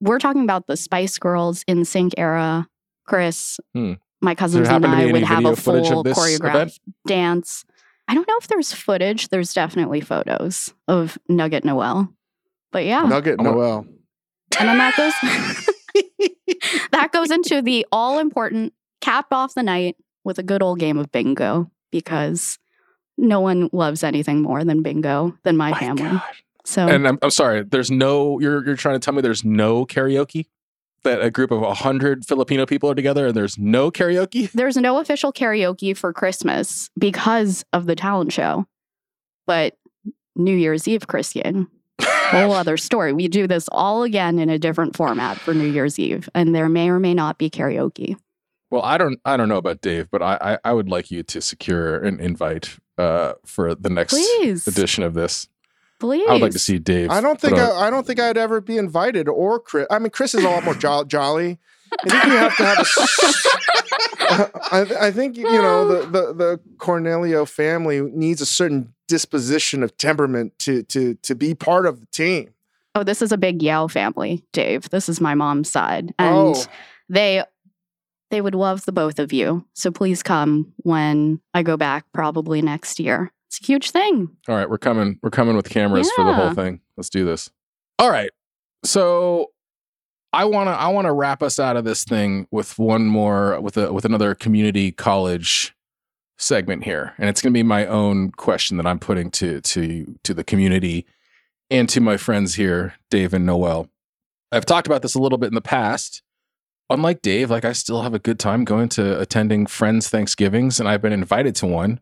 [0.00, 2.66] We're talking about the Spice Girls NSYNC era.
[3.06, 3.92] Chris, Hmm.
[4.22, 6.78] my cousins and I would have a full choreographed event?
[7.06, 7.64] dance.
[8.08, 9.28] I don't know if there's footage.
[9.28, 12.08] There's definitely photos of Nugget Noelle.
[12.72, 13.02] But yeah.
[13.02, 13.86] Nugget Noelle.
[14.58, 15.12] And then that goes
[16.92, 20.98] that goes into the all important cap off the night with a good old game
[20.98, 22.58] of bingo because
[23.16, 26.10] no one loves anything more than bingo than my, My family.
[26.10, 26.22] God.
[26.64, 29.84] So And I'm, I'm sorry, there's no, you're, you're trying to tell me there's no
[29.84, 30.46] karaoke?
[31.02, 34.50] That a group of 100 Filipino people are together and there's no karaoke?
[34.54, 38.66] there's no official karaoke for Christmas because of the talent show.
[39.46, 39.76] But
[40.34, 41.68] New Year's Eve, Christian,
[42.42, 43.12] whole other story.
[43.12, 46.68] We do this all again in a different format for New Year's Eve, and there
[46.68, 48.16] may or may not be karaoke.
[48.70, 51.22] Well, I don't, I don't know about Dave, but I, I, I would like you
[51.22, 55.46] to secure an invite uh, for the next Please, edition of this.
[56.00, 56.26] please.
[56.28, 57.10] I would like to see Dave.
[57.10, 59.86] I don't think I, a- I, I don't think I'd ever be invited or Chris.
[59.90, 61.58] I mean, Chris is a lot more jo- jolly.
[62.00, 62.80] I think you have to have a.
[62.80, 63.48] s-
[64.72, 69.96] I, I think you know the, the the Cornelio family needs a certain disposition of
[69.96, 72.54] temperament to to to be part of the team.
[72.94, 74.88] Oh, this is a big Yao family, Dave.
[74.90, 76.24] This is my mom's side, oh.
[76.24, 76.64] and oh,
[77.08, 77.44] they
[78.30, 79.64] they would love the both of you.
[79.74, 83.32] So please come when I go back, probably next year.
[83.48, 84.28] It's a huge thing.
[84.48, 85.18] All right, we're coming.
[85.22, 86.80] We're coming with cameras for the whole thing.
[86.96, 87.50] Let's do this.
[87.98, 88.30] All right.
[88.84, 89.52] So
[90.34, 93.60] I want to I want to wrap us out of this thing with one more
[93.60, 95.76] with a with another community college
[96.38, 97.14] segment here.
[97.18, 100.42] And it's going to be my own question that I'm putting to to to the
[100.42, 101.06] community
[101.70, 103.88] and to my friends here, Dave and Noelle.
[104.50, 106.22] I've talked about this a little bit in the past.
[106.90, 110.88] Unlike Dave, like I still have a good time going to attending friends Thanksgivings and
[110.88, 112.00] I've been invited to one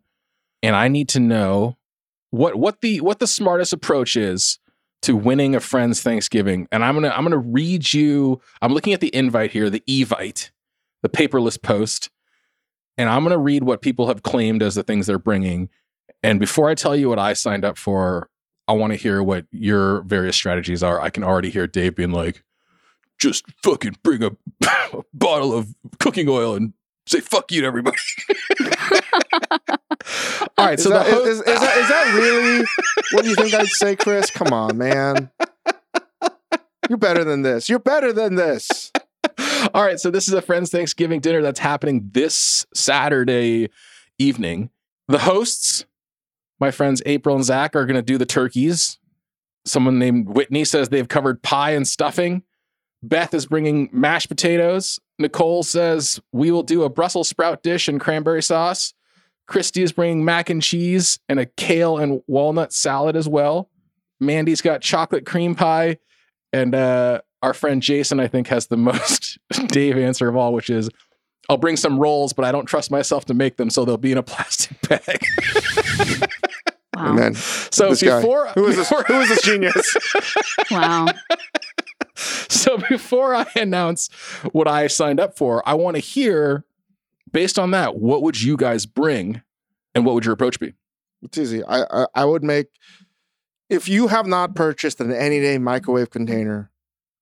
[0.63, 1.77] and I need to know
[2.31, 4.59] what what the what the smartest approach is
[5.03, 6.69] to winning a friend's Thanksgiving.
[6.73, 8.41] And I'm gonna I'm gonna read you.
[8.61, 10.51] I'm looking at the invite here, the Evite,
[11.03, 12.11] the paperless post,
[12.97, 15.69] and I'm gonna read what people have claimed as the things they're bringing.
[16.23, 18.29] And before I tell you what I signed up for,
[18.69, 21.01] I want to hear what your various strategies are.
[21.01, 22.45] I can already hear Dave being like,
[23.19, 24.31] "Just fucking bring a,
[24.65, 26.75] a bottle of cooking oil and
[27.07, 27.97] say fuck you to everybody."
[30.59, 32.65] All right, is, so that, the ho- is, is that is that really
[33.13, 34.31] what you think I'd say, Chris?
[34.31, 35.31] Come on, man.
[36.89, 37.69] You're better than this.
[37.69, 38.93] You're better than this.
[39.75, 43.69] All right, so this is a friend's Thanksgiving dinner that's happening this Saturday
[44.19, 44.71] evening.
[45.09, 45.85] The hosts,
[46.59, 48.99] my friends April and Zach, are going to do the turkeys.
[49.65, 52.43] Someone named Whitney says they've covered pie and stuffing.
[53.03, 54.99] Beth is bringing mashed potatoes.
[55.19, 58.95] Nicole says we will do a Brussels sprout dish and cranberry sauce.
[59.53, 63.69] Christy is bringing mac and cheese and a kale and walnut salad as well.
[64.19, 65.99] Mandy's got chocolate cream pie.
[66.55, 70.71] And uh, our friend Jason, I think, has the most Dave answer of all, which
[70.71, 70.89] is
[71.51, 74.13] I'll bring some rolls, but I don't trust myself to make them, so they'll be
[74.13, 75.21] in a plastic bag.
[76.97, 77.09] Wow.
[77.13, 77.35] Amen.
[77.35, 78.21] so This guy.
[78.21, 78.89] before Who is this?
[78.89, 79.97] before- Who is this genius?
[80.71, 81.07] Wow.
[82.17, 84.09] so before I announce
[84.53, 86.65] what I signed up for, I want to hear,
[87.33, 89.43] based on that, what would you guys bring,
[89.95, 90.75] and what would your approach be?
[91.23, 91.65] It's easy.
[91.65, 92.67] I, I I would make
[93.71, 96.71] if you have not purchased an Anyday microwave container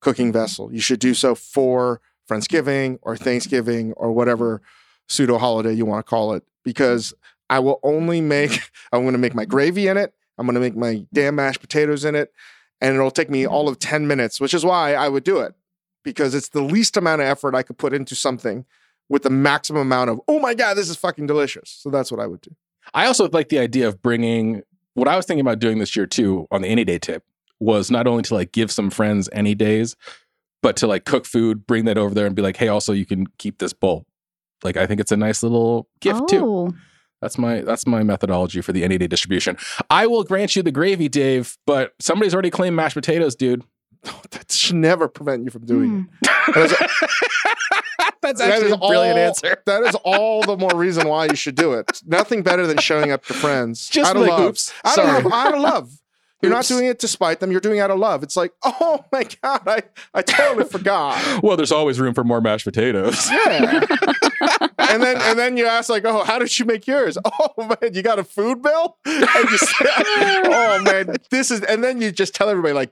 [0.01, 4.61] cooking vessel, you should do so for Friendsgiving or Thanksgiving or whatever
[5.09, 6.43] pseudo holiday you want to call it.
[6.65, 7.15] Because
[7.49, 8.61] I will only make
[8.93, 10.15] I'm going to make my gravy in it.
[10.39, 12.33] I'm going to make my damn mashed potatoes in it,
[12.81, 15.55] and it'll take me all of ten minutes, which is why I would do it
[16.03, 18.65] because it's the least amount of effort I could put into something
[19.11, 21.69] with the maximum amount of oh my god, this is fucking delicious.
[21.69, 22.57] So that's what I would do.
[22.95, 24.63] I also like the idea of bringing
[24.95, 27.25] what I was thinking about doing this year too on the Anyday tip
[27.59, 29.95] was not only to like give some friends Anydays,
[30.63, 33.05] but to like cook food, bring that over there and be like, hey, also you
[33.05, 34.07] can keep this bowl.
[34.65, 36.45] Like I think it's a nice little gift too.
[36.45, 36.73] oh,
[37.21, 39.57] That's my that's my methodology for the Anyday distribution.
[39.91, 43.63] I will grant you the gravy, Dave, but somebody's already claimed mashed potatoes, dude.
[44.31, 46.29] That should never prevent you from doing it.
[46.31, 46.53] hmm.
[46.55, 46.77] That is-
[48.23, 49.63] That's that actually is a brilliant all- answer.
[49.67, 52.01] That is all the more reason why you should do it.
[52.07, 54.41] Nothing better than showing up to friends Just out of like, love.
[54.51, 55.23] oops, Out of sorry.
[55.23, 55.33] love.
[55.33, 55.93] Out of love.
[56.43, 57.51] You're not doing it to spite them.
[57.51, 58.23] You're doing it out of love.
[58.23, 59.83] It's like, oh my god, I
[60.15, 61.43] I totally forgot.
[61.43, 63.31] Well, there's always room for more mashed potatoes.
[63.31, 63.85] Yeah.
[64.79, 67.19] and then and then you ask like, oh, how did you make yours?
[67.25, 68.97] Oh man, you got a food mill?
[69.05, 72.91] And you say, oh man, this is and then you just tell everybody like,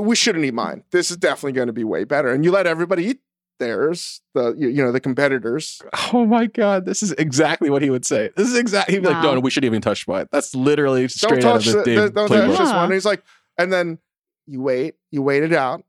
[0.00, 0.84] we shouldn't eat mine.
[0.90, 2.32] This is definitely going to be way better.
[2.32, 3.20] And you let everybody eat
[3.60, 5.80] theirs, the you, you know the competitors.
[6.12, 8.30] Oh my god, this is exactly what he would say.
[8.36, 10.26] This is exactly he'd be like, no, no, we shouldn't even touch mine.
[10.32, 12.46] That's literally Don't straight out of touch the the, the- don't playbook.
[12.48, 12.74] touch this Yeah.
[12.76, 12.84] one.
[12.84, 13.22] And he's like,
[13.56, 13.98] and then
[14.46, 15.84] you wait, you wait it out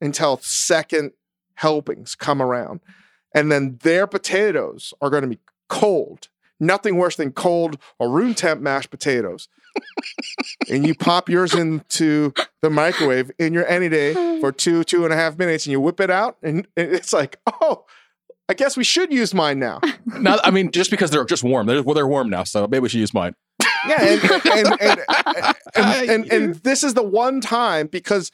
[0.00, 1.12] until second
[1.54, 2.80] helpings come around,
[3.34, 5.38] and then their potatoes are going to be
[5.68, 6.28] cold.
[6.58, 9.48] Nothing worse than cold or room temp mashed potatoes.
[10.70, 15.16] And you pop yours into the microwave in your Anyday for two, two and a
[15.16, 17.84] half minutes, and you whip it out, and it's like, oh,
[18.48, 19.80] I guess we should use mine now.
[20.04, 22.80] Now, I mean, just because they're just warm, they're well, they're warm now, so maybe
[22.80, 23.34] we should use mine.
[23.88, 28.30] Yeah, and and and, and, and, and, and this is the one time because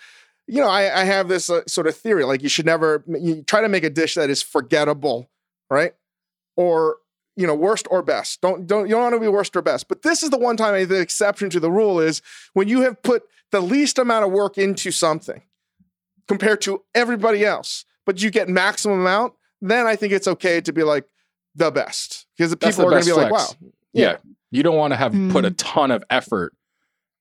[0.47, 3.43] you know I, I have this uh, sort of theory like you should never you
[3.43, 5.31] try to make a dish that is forgettable,
[5.71, 5.95] right?
[6.57, 6.97] Or
[7.39, 8.41] you know worst or best.
[8.41, 9.89] Don't don't you don't want to be worst or best.
[9.89, 12.21] But this is the one time the exception to the rule is
[12.53, 13.23] when you have put
[13.53, 15.43] the least amount of work into something
[16.27, 19.33] compared to everybody else, but you get maximum amount.
[19.63, 21.05] Then I think it's okay to be like
[21.55, 24.17] the best because the people the are going to best be like, wow, Yeah.
[24.51, 25.55] You don't want to have put a Mm.
[25.59, 26.55] ton of effort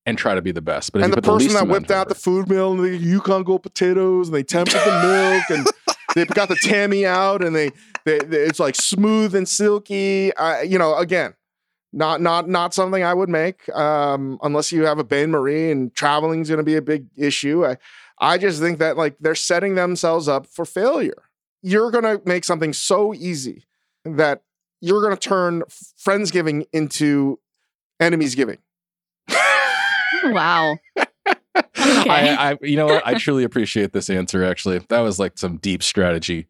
[0.05, 0.93] and try to be the best.
[0.93, 3.43] But and the person least that whipped of out the food mill and the Yukon
[3.43, 5.01] Gold potatoes and they tempered the
[5.49, 7.71] milk and they got the Tammy out and they,
[8.05, 10.35] they, they- it's like smooth and silky.
[10.35, 11.33] I, you know, again,
[11.93, 15.93] not not not something I would make um, unless you have a Bain Marie and
[15.95, 17.65] traveling is going to be a big issue.
[17.65, 17.77] I
[18.19, 21.23] I just think that like they're setting themselves up for failure.
[21.63, 23.65] You're going to make something so easy
[24.05, 24.41] that
[24.81, 25.63] you're going to turn
[25.99, 27.39] friendsgiving into
[27.99, 28.57] enemies giving.
[30.23, 30.77] Wow.
[31.57, 32.09] Okay.
[32.09, 33.05] I, I, you know what?
[33.07, 34.43] I truly appreciate this answer.
[34.43, 36.47] Actually, that was like some deep strategy.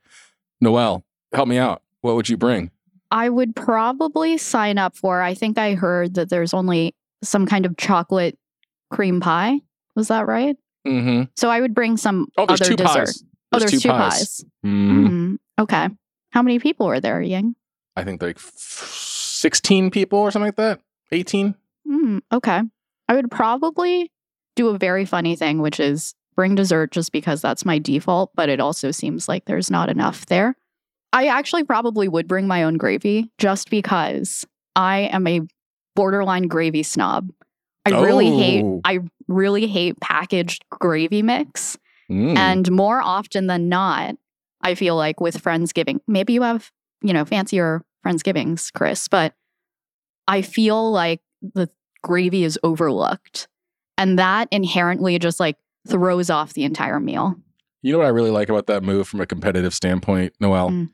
[0.61, 1.03] Noelle,
[1.33, 1.81] help me out.
[2.01, 2.71] What would you bring?
[3.11, 5.21] I would probably sign up for.
[5.21, 8.37] I think I heard that there's only some kind of chocolate
[8.91, 9.59] cream pie.
[9.95, 10.55] Was that right?
[10.87, 11.23] Mm-hmm.
[11.35, 13.05] So I would bring some Oh, there's other two dessert.
[13.07, 13.23] pies.
[13.53, 14.45] oh, there's two pies.
[14.65, 15.07] Mhm.
[15.07, 15.37] Mhm.
[15.59, 15.89] Okay.
[16.31, 17.55] How many people were there, Ying?
[17.95, 20.81] I think like f- sixteen people or something like that.
[21.11, 21.55] Eighteen.
[21.87, 22.61] Mm, okay.
[23.09, 24.11] I would probably
[24.57, 28.49] do a very funny thing, which is bring dessert just because that's my default, but
[28.49, 30.55] it also seems like there's not enough there.
[31.13, 34.45] I actually probably would bring my own gravy just because
[34.75, 35.41] I am a
[35.95, 37.29] borderline gravy snob.
[37.85, 38.81] I really hate Oh.
[38.83, 41.77] I really hate packaged gravy mix.
[42.11, 42.37] Mm.
[42.37, 44.15] And more often than not,
[44.61, 49.33] I feel like with Friendsgiving, maybe you have, you know, fancier Friendsgivings, Chris, but
[50.27, 51.69] I feel like the
[52.03, 53.47] gravy is overlooked.
[53.97, 57.35] And that inherently just like throws off the entire meal.
[57.81, 60.89] You know what I really like about that move from a competitive standpoint, Noelle, Mm.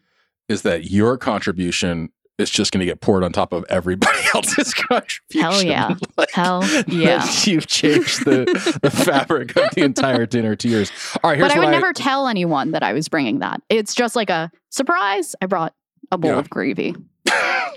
[0.50, 4.74] is that your contribution is just going to get poured on top of everybody else's
[4.74, 5.42] contribution.
[5.52, 5.96] Hell yeah.
[6.18, 7.26] Like, Hell yeah.
[7.44, 10.92] You've changed the, the fabric of the entire dinner to yours.
[11.24, 13.62] All right, here's But I would never tell anyone that I was bringing that.
[13.70, 15.36] It's just like a surprise.
[15.42, 15.74] I brought
[16.12, 16.40] a bowl Yeah.
[16.40, 16.96] of gravy.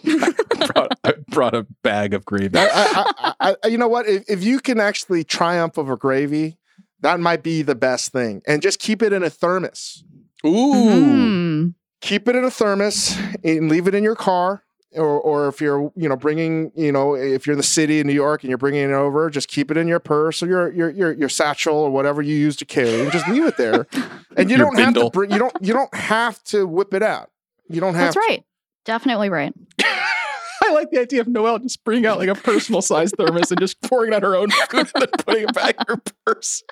[0.04, 2.58] I brought, I brought a bag of gravy.
[2.58, 4.06] I, I, I, I, you know what?
[4.06, 6.58] If, if you can actually triumph over gravy,
[7.00, 8.42] that might be the best thing.
[8.46, 10.04] And just keep it in a thermos.
[10.44, 10.48] Ooh.
[10.50, 11.74] Mm.
[12.00, 14.62] Keep it in a thermos and leave it in your car.
[14.94, 18.06] Or, or if you're, you know, bringing, you know, if you're in the city in
[18.06, 20.72] New York and you're bringing it over, just keep it in your purse or your
[20.72, 23.02] your your, your satchel or whatever you use to carry.
[23.02, 23.86] And just leave it there,
[24.38, 25.32] and you Your don't have to bring.
[25.32, 25.54] You don't.
[25.60, 27.30] You don't have to whip it out.
[27.68, 28.14] You don't have.
[28.14, 28.45] That's right.
[28.86, 29.52] Definitely right.
[29.82, 33.60] I like the idea of Noelle just bringing out like a personal size thermos and
[33.60, 36.62] just pouring out her own food and then putting it back in her purse.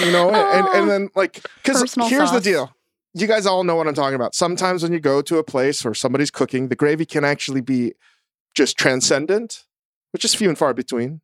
[0.00, 2.74] You know, and and then like because Personal here's the deal.
[3.14, 4.34] You guys all know what I'm talking about.
[4.34, 7.92] Sometimes when you go to a place or somebody's cooking, the gravy can actually be
[8.54, 9.64] just transcendent,
[10.12, 11.20] which is few and far between,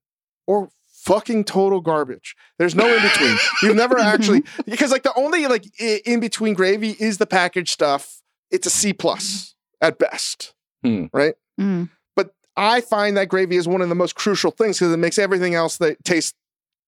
[0.46, 2.36] or fucking total garbage.
[2.58, 3.36] There's no in between.
[3.62, 4.06] You've never mm-hmm.
[4.06, 8.22] actually because like the only like in between gravy is the packaged stuff.
[8.50, 11.06] It's a C plus at best, Hmm.
[11.12, 11.34] right?
[11.60, 11.88] Mm.
[12.16, 15.18] But I find that gravy is one of the most crucial things because it makes
[15.18, 16.34] everything else that tastes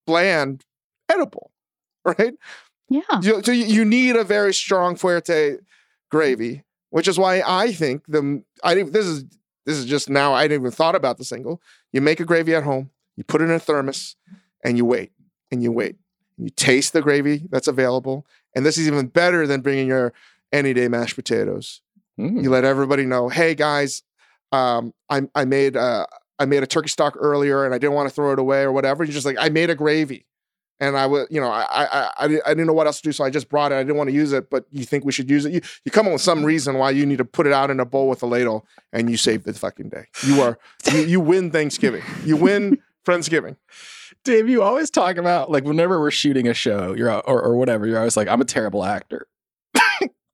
[0.07, 0.65] bland
[1.09, 1.51] edible,
[2.05, 2.35] right?
[2.89, 3.03] Yeah.
[3.23, 5.59] You- so you, you need a very strong fuerte
[6.11, 8.93] gravy, which is why I think the I didn't.
[8.93, 9.25] This is
[9.67, 10.33] this is just now.
[10.33, 11.61] I didn't even thought about the single.
[11.93, 12.91] You make a gravy at home.
[13.17, 14.17] You put it in a thermos,
[14.65, 15.13] and you wait
[15.53, 15.97] and you wait.
[16.39, 18.27] You taste the gravy that's available,
[18.57, 20.13] and this is even better than bringing your
[20.53, 21.83] Anyday mashed potatoes.
[22.21, 22.43] Mm.
[22.43, 24.03] You let everybody know, hey guys,
[24.53, 26.07] um, I I made uh,
[26.39, 28.73] I made a turkey stock earlier, and I didn't want to throw it away or
[28.73, 29.05] whatever.
[29.05, 30.27] You're just like, I made a gravy,
[30.81, 33.13] and I would, you know, I I I, I didn't know what else to do,
[33.13, 33.77] so I just brought it.
[33.77, 35.53] I didn't want to use it, but you think we should use it?
[35.53, 37.81] You you come up with some reason why you need to put it out in
[37.81, 40.07] a bowl with a ladle, and you save the fucking day.
[40.27, 40.59] You are
[40.93, 42.03] you, you win Thanksgiving.
[42.25, 43.57] You win Friendsgiving.
[44.25, 47.87] Dave, you always talk about like whenever we're shooting a show, you're or, or whatever,
[47.87, 49.27] you're always like, I'm a terrible actor.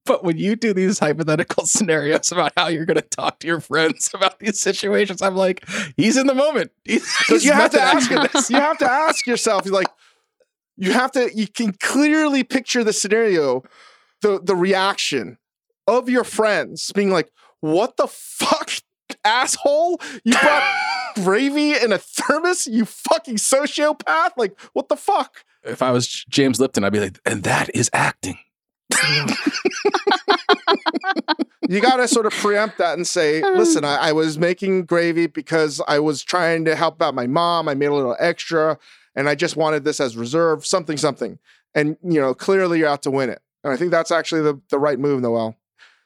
[0.06, 3.60] But when you do these hypothetical scenarios about how you're going to talk to your
[3.60, 5.64] friends about these situations, I'm like,
[5.96, 6.70] he's in the moment.
[6.84, 8.50] He's, Because he's you have to ask this.
[8.50, 9.88] you have to ask yourself, like,
[10.76, 13.62] you have to you can clearly picture the scenario,
[14.22, 15.38] the the reaction
[15.86, 17.30] of your friends being like,
[17.60, 18.70] what the fuck,
[19.24, 20.00] asshole?
[20.24, 20.74] You brought
[21.16, 24.30] gravy in a thermos, you fucking sociopath?
[24.36, 25.44] Like, what the fuck?
[25.64, 28.38] If I was James Lipton, I'd be like, and that is acting.
[31.68, 35.26] You got to sort of preempt that and say, listen, I, I was making gravy
[35.26, 37.68] because I was trying to help out my mom.
[37.68, 38.78] I made a little extra
[39.16, 41.40] and I just wanted this as reserve, something, something.
[41.74, 43.40] And, you know, clearly you're out to win it.
[43.64, 45.56] And I think that's actually the, the right move, Noelle.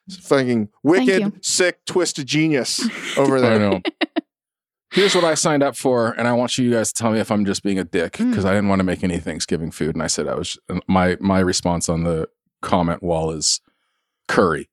[0.06, 0.68] It's fucking you.
[0.82, 2.80] wicked, sick, twisted genius
[3.18, 3.58] over I there.
[3.58, 3.82] know.
[4.92, 7.30] Here's what I signed up for, and I want you guys to tell me if
[7.30, 8.30] I'm just being a dick Mm.
[8.30, 10.58] because I didn't want to make any Thanksgiving food, and I said I was.
[10.88, 12.28] My my response on the
[12.62, 13.60] comment wall is
[14.28, 14.68] curry.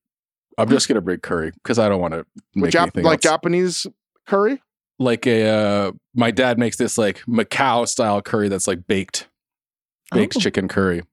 [0.58, 2.26] I'm just gonna bring curry because I don't want to
[2.56, 3.34] make Jap- anything like else.
[3.34, 3.88] Japanese
[4.26, 4.62] curry?
[5.00, 9.28] like a uh, my dad makes this like Macau style curry that's like baked,
[10.12, 10.40] baked Oh.
[10.40, 11.04] chicken curry.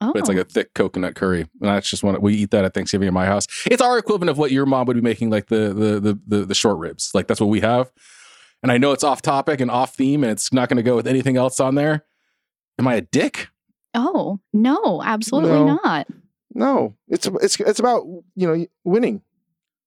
[0.00, 0.12] Oh.
[0.12, 1.42] But it's like a thick coconut curry.
[1.42, 3.46] And that's just one we eat that at Thanksgiving in my house.
[3.70, 6.44] It's our equivalent of what your mom would be making, like the the the the,
[6.46, 7.12] the short ribs.
[7.14, 7.92] Like that's what we have.
[8.64, 10.96] And I know it's off topic and off theme, and it's not going to go
[10.96, 12.04] with anything else on there.
[12.78, 13.48] Am I a dick?
[13.96, 15.80] Oh, no, absolutely No.
[15.82, 16.06] not.
[16.54, 19.20] No, it's it's it's about you know winning.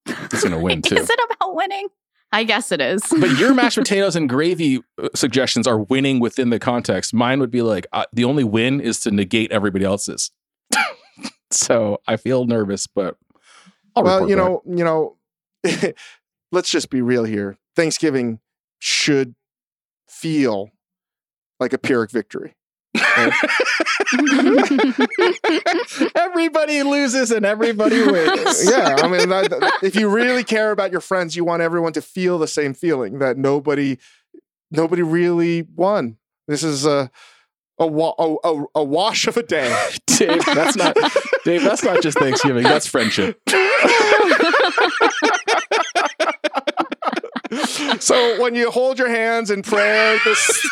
[0.06, 0.96] It's going to win too.
[0.98, 1.88] Is it about winning?
[2.32, 3.02] I guess it is.
[3.20, 7.12] but your mashed potatoes and gravy uh, suggestions are winning within the context.
[7.12, 10.30] Mine would be like uh, the only win is to negate everybody else's.
[11.52, 13.18] so I feel nervous, but
[13.96, 14.46] I'll well, report you back.
[14.46, 15.18] know, you know,
[16.52, 17.58] let's just be real here.
[17.76, 18.40] Thanksgiving
[18.78, 19.34] should
[20.08, 20.70] feel
[21.60, 22.56] like a Pyrrhic victory.
[26.16, 28.70] everybody loses and everybody wins.
[28.70, 31.94] yeah, I mean, that, that- if you really care about your friends, you want everyone
[31.94, 33.98] to feel the same feeling that nobody,
[34.72, 36.18] nobody really won.
[36.48, 37.10] This is a
[37.82, 39.74] a, wa- a, a, a wash of a day.
[40.08, 40.98] Dave, that's not
[41.46, 41.64] Dave.
[41.64, 42.64] That's not just Thanksgiving.
[42.64, 43.40] That's friendship.
[48.00, 50.70] So when you hold your hands in prayer this,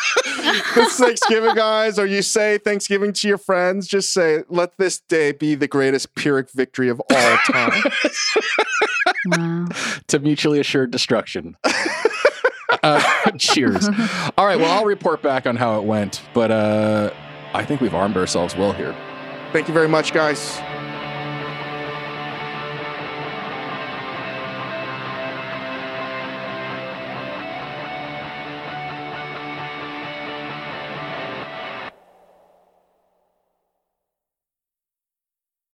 [0.76, 5.32] this Thanksgiving, guys, or you say Thanksgiving to your friends, just say, "Let this day
[5.32, 7.84] be the greatest Pyrrhic victory of all time."
[9.26, 9.68] wow.
[10.08, 11.58] to mutually assured destruction.
[12.84, 13.88] Uh, cheers.
[14.38, 14.60] All right.
[14.60, 17.12] Well, I'll report back on how it went, but uh,
[17.54, 18.96] I think we've armed ourselves well here.
[19.52, 20.60] Thank you very much, guys.